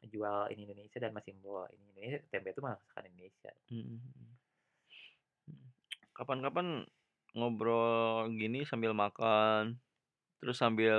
[0.04, 3.52] ngejual ini Indonesia dan masih membawa ini Indonesia, tempe itu masakan Indonesia.
[3.70, 4.40] Mhm mhm.
[5.48, 5.70] Mhm.
[6.16, 6.66] Kapan-kapan
[7.38, 9.78] ngobrol gini sambil makan,
[10.40, 10.98] terus sambil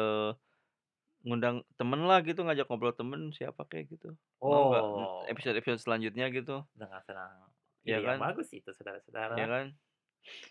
[1.22, 4.14] ngundang temen lah gitu, ngajak ngobrol temen siapa kek gitu.
[4.40, 5.22] Mau nggak, Oh.
[5.28, 6.66] episode-episode selanjutnya gitu?
[6.74, 7.50] Dengan senang.
[7.82, 8.18] Iya Ide yang kan?
[8.30, 9.34] bagus itu saudara-saudara.
[9.36, 9.66] kan?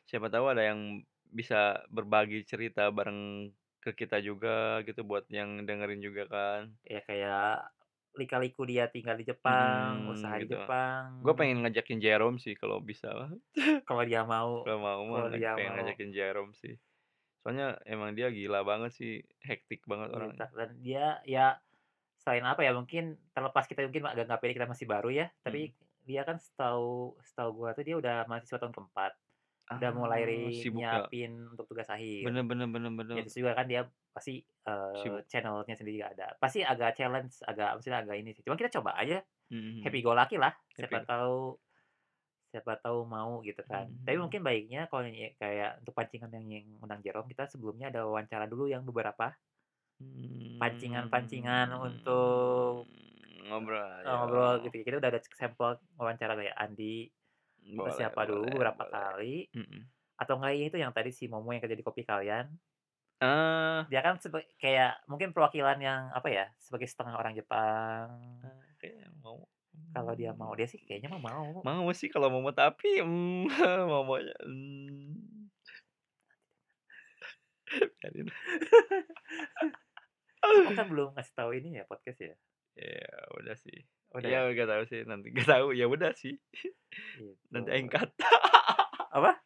[0.04, 6.00] Siapa tahu ada yang bisa berbagi cerita bareng ke kita juga gitu, buat yang dengerin
[6.00, 6.62] juga kan.
[6.82, 7.70] Ya kayak
[8.12, 10.58] lika-liku dia tinggal di Jepang, usaha Mhm, di gitu.
[10.58, 11.22] Jepang.
[11.22, 13.08] Gua pengen ngajakin Jerome sih kalau bisa.
[13.86, 15.76] Kalau dia mau Kalau mau mah kalau dia pengen mau.
[15.80, 16.74] ngajakin Jerome sih.
[17.42, 19.12] Soalnya emang dia gila banget sih,
[19.48, 20.10] hektik banget.
[20.10, 21.62] Gitu, dan dia ya
[22.20, 25.60] selain apa ya, mungkin terlepas kita mungkin agak nggak pede kita masih baru ya, tapi
[25.60, 25.74] Mhm.
[26.08, 29.12] dia kan setahu setahu gua tuh dia udah mahasiswa tahun ke-4.
[29.78, 30.34] Udah mulai Ah, ya?
[30.74, 32.36] nyiapin untuk tugas akhir.
[32.36, 33.24] Bener bener bener Ya bener.
[33.26, 34.44] terus juga kan dia pasti,
[34.94, 35.24] Sibuk.
[35.30, 36.36] channel-nya sendiri ada.
[36.42, 40.04] Pasti agak challenge, agak maksudnya agak ini sih, cuma kita coba aja, Mhm happy mhm.
[40.04, 41.08] go lucky lah, siapa Happy.
[41.08, 41.56] tahu
[42.52, 43.86] siapa tahu mau gitu kan.
[43.86, 44.22] Mhm Tapi mhm.
[44.22, 45.02] mungkin baiknya kalau
[45.42, 49.26] kayak untuk pancingan yang yang ngundang Jerome, kita sebelumnya ada wawancara dulu yang beberapa.
[50.60, 54.74] Pancingan-pancingan untuk Mmm, ngobrol ngobrol gitu.
[54.86, 56.96] Kita udah ada sampel wawancara kayak Andi,
[57.78, 58.96] Boleh siapa dulu boleh beberapa boleh.
[58.96, 59.80] kali, Mhm.
[60.22, 62.46] atau enggak ya itu yang tadi si Momo yang kerja di Kopi Kalian.
[63.20, 63.90] Ah.
[63.90, 68.08] Dia kan sebe kayak mungkin perwakilan yang apa ya, sebagai setengah orang Jepang.
[68.44, 69.48] Ah, kayaknya mau.
[69.90, 71.62] Kalau dia mau, dia sih kayaknya mah mau.
[71.62, 73.50] Mau sih kalau Momo, tapi, mmm,
[73.90, 75.50] Momonya, mmm.
[77.70, 78.40] Biarin lah.
[80.40, 82.34] Oh kan belum ngasih tahu ini ya, podcast ya?
[82.74, 83.02] Ya
[83.36, 83.84] udah sih.
[84.10, 84.50] Udah Ya ya?
[84.50, 86.34] nggak tahu sih nanti, nggak tahu, ya udah sih.
[87.50, 87.98] Nanti aing Gitu.
[87.98, 88.10] cut.
[89.10, 89.38] Apa?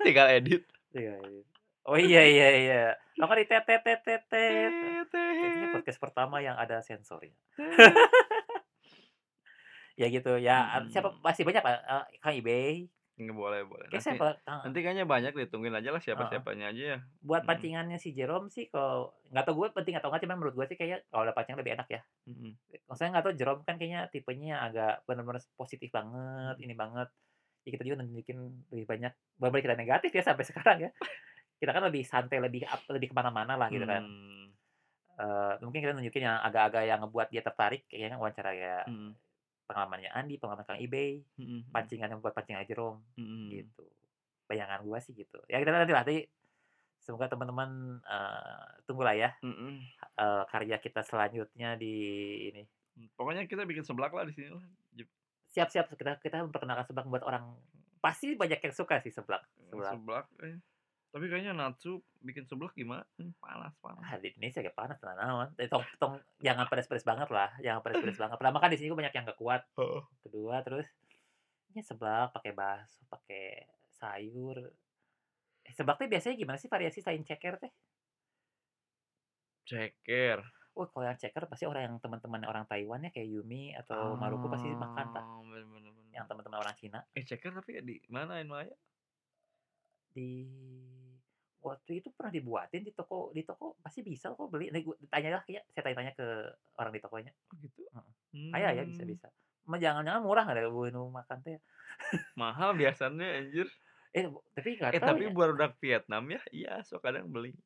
[0.00, 0.62] Tinggal edit.
[0.92, 1.42] Iya iya.
[1.82, 2.82] Oh iya iya iya.
[3.18, 4.22] Lo kan di tet tet tet.
[5.10, 7.34] Kayaknya podcast pertama yang ada sensornya.
[10.00, 12.88] Ya gitu, ya ab siapa masih banyak Pak, eee, Kang Ibey.
[13.20, 13.88] Nggak boleh boleh.
[13.92, 16.40] Nanti sampel Kang nanti kayaknya banyak deh, tungguin aja lah Heeh.
[16.40, 16.98] siapa-siapanya aja ya.
[17.24, 17.50] Buat Mhm.
[17.50, 20.76] pancingannya si Jerome sih kalau nggak tahu gue penting atau enggak, cuman menurut gue sih
[20.78, 22.00] kayaknya kalau ada pancingan lebih enak ya.
[22.26, 22.56] Mhm.
[22.88, 26.64] Maksudnya nggak tahu Jerome kan kayaknya tipenya agak bener-bener positif banget, Mhm.
[26.64, 27.08] ini banget.
[27.66, 28.38] Ya kita juga nunjukin
[28.72, 30.90] lebih banyak bener kita negatif ya sampai sekarang ya.
[31.60, 34.04] Kita kan lebih santai, lebih up lebih ke mana-mana lah gitu kan.
[35.20, 39.16] Eee, mungkin kita nunjukin yang agak-agak yang ngebuat dia tertarik, kayaknya wawancara kayak Mhm.
[39.68, 41.72] Pengalamannya Andi, pengalaman Kang Ibey, Mhm mhm.
[41.74, 43.48] pancingan yang buat pancingan Jerome, Mhm.
[43.50, 43.84] gitu.
[44.50, 45.40] Bayangan gua sih gitu.
[45.50, 46.26] Ya kita nanti lah, nanti
[47.02, 49.92] semoga teman-teman, eee, tunggulah ya, Mhm.
[50.20, 51.94] eee, karya kita selanjutnya di
[52.52, 52.62] ini.
[53.16, 54.64] Pokoknya kita bikin seblak lah di sini lah.
[54.94, 55.08] Jep
[55.52, 57.44] Siap siap, kita kita memperkenalkan seblak buat orang
[58.00, 59.92] pasti banyak yang suka sih seblak Mmm, seblak.
[59.92, 60.56] seblak eh.
[61.12, 63.04] Tapi kayaknya natsu bikin seblak gimana?
[63.20, 64.00] Mmm, panas panas.
[64.00, 68.16] Ah, di Indonesia ge panas naon, eh, tong tong jangan pedes-pedes banget lah, jangan pedes-pedes
[68.16, 68.36] banget.
[68.40, 69.60] Pertama kan di sini banyak yang nggak kuat,
[70.24, 70.88] kedua terus
[71.76, 74.72] ya seblak pakai bakso, pakai sayur.
[75.68, 77.72] Eh, seblak teh biasanya gimana sih variasi selain ceker teh?
[79.68, 80.40] Ceker.
[80.72, 84.48] Oh, kalau yang ceker pasti orang yang teman-teman orang Taiwan ya, kayak Yumi atau Maruko
[84.48, 85.24] pasti makan tah.
[85.28, 86.12] Oh, bener bener bener.
[86.16, 87.04] Yang teman-teman orang Cina.
[87.12, 88.72] Eh, ceker tapi di mana Inmaya?
[90.16, 90.48] Di
[91.64, 94.68] waktu itu pernah dibuatin di toko di toko pasti bisa kok beli.
[94.74, 96.26] Nih gu tanyalah ya, saya tanya-tanya ke
[96.80, 97.32] orang di tokonya.
[97.52, 97.82] Oh, gitu?
[97.94, 98.12] Heeh.
[98.54, 99.08] Aya ya, bisa Mmm.
[99.08, 99.28] bisa.
[99.64, 101.58] Jangan-jangan murah ada eueuh nu makan teh.
[102.36, 103.68] Mahal biasanya anjir.
[104.12, 105.32] Eh, tapi nggak Eh, tahu tapi ya.
[105.32, 107.56] budak Vietnam ya, iya sok kadang beli.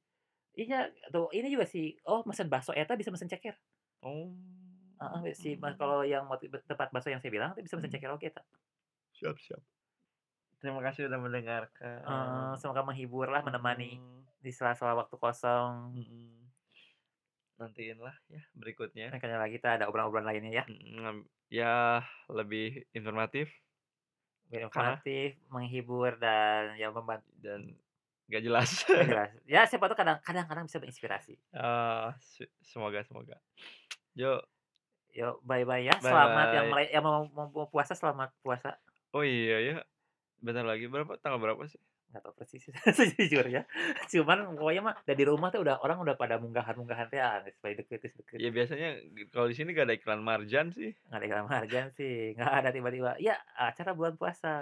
[0.55, 0.76] Iya,
[1.12, 3.57] tuh ini juga sih, oh mesen bakso eta bisa mesen ceker.
[4.03, 4.32] Oh.
[5.01, 5.76] Heeh, si Mmm.
[5.76, 6.24] kalau yang
[6.64, 7.97] tempat bakso yang saya bilang teh bisa mesen Mmm.
[7.97, 8.42] ceker oge eta.
[9.14, 9.62] Siap siap.
[10.57, 12.01] Terima kasih sudah mendengarkan.
[12.57, 14.41] semoga menghibur lah, menemani Mhm.
[14.41, 15.93] di sela-sela waktu kosong.
[15.95, 16.33] Mhm.
[17.57, 19.09] Nantiin lah ya berikutnya.
[19.17, 20.65] Kali lagi kita ada obrolan-obrolan lainnya ya.
[20.69, 23.49] Mhm, ya lebih informatif.
[24.47, 27.75] Karena informatif, menghibur, dan ya memban dan
[28.29, 28.71] nggak jelas.
[28.87, 29.31] Nggak jelas.
[29.49, 31.35] Ya siapa kadang kadang-kadang bisa menginspirasi.
[32.21, 33.41] Se semoga semoga.
[35.17, 35.97] Bye-bye ya.
[35.97, 36.73] Bye Selamat yang bye.
[36.77, 38.77] mulai yang mau mau mau puasa, selamat puasa.
[39.17, 39.77] Oh iya ya,
[40.47, 41.82] bentar lagi berapa tanggal berapa sih?
[42.14, 42.72] Nggak tahu persis sih
[43.03, 43.66] sejujurnya.
[44.07, 47.74] Cuman pokoknya mah dari rumah tuh udah orang udah pada munggahan-munggahan teh, ah, geus bae
[47.74, 48.38] deukeut geus deukeut.
[48.38, 49.03] Ya biasanya
[49.34, 50.94] kalau di sini nggak ada iklan marjan sih.
[51.11, 54.55] Nggak ada iklan marjan sih, nggak ada tiba-tiba, "Ya, acara bulan puasa."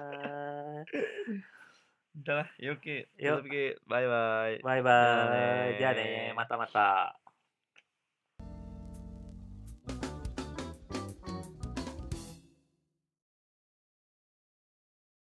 [2.14, 3.42] Udah lah, yuk Ki, Yuk.
[3.90, 4.62] bye bye.
[4.62, 5.82] Bye-bye.
[5.82, 6.32] Ja Ja ne, ne.
[6.32, 7.10] mata mata.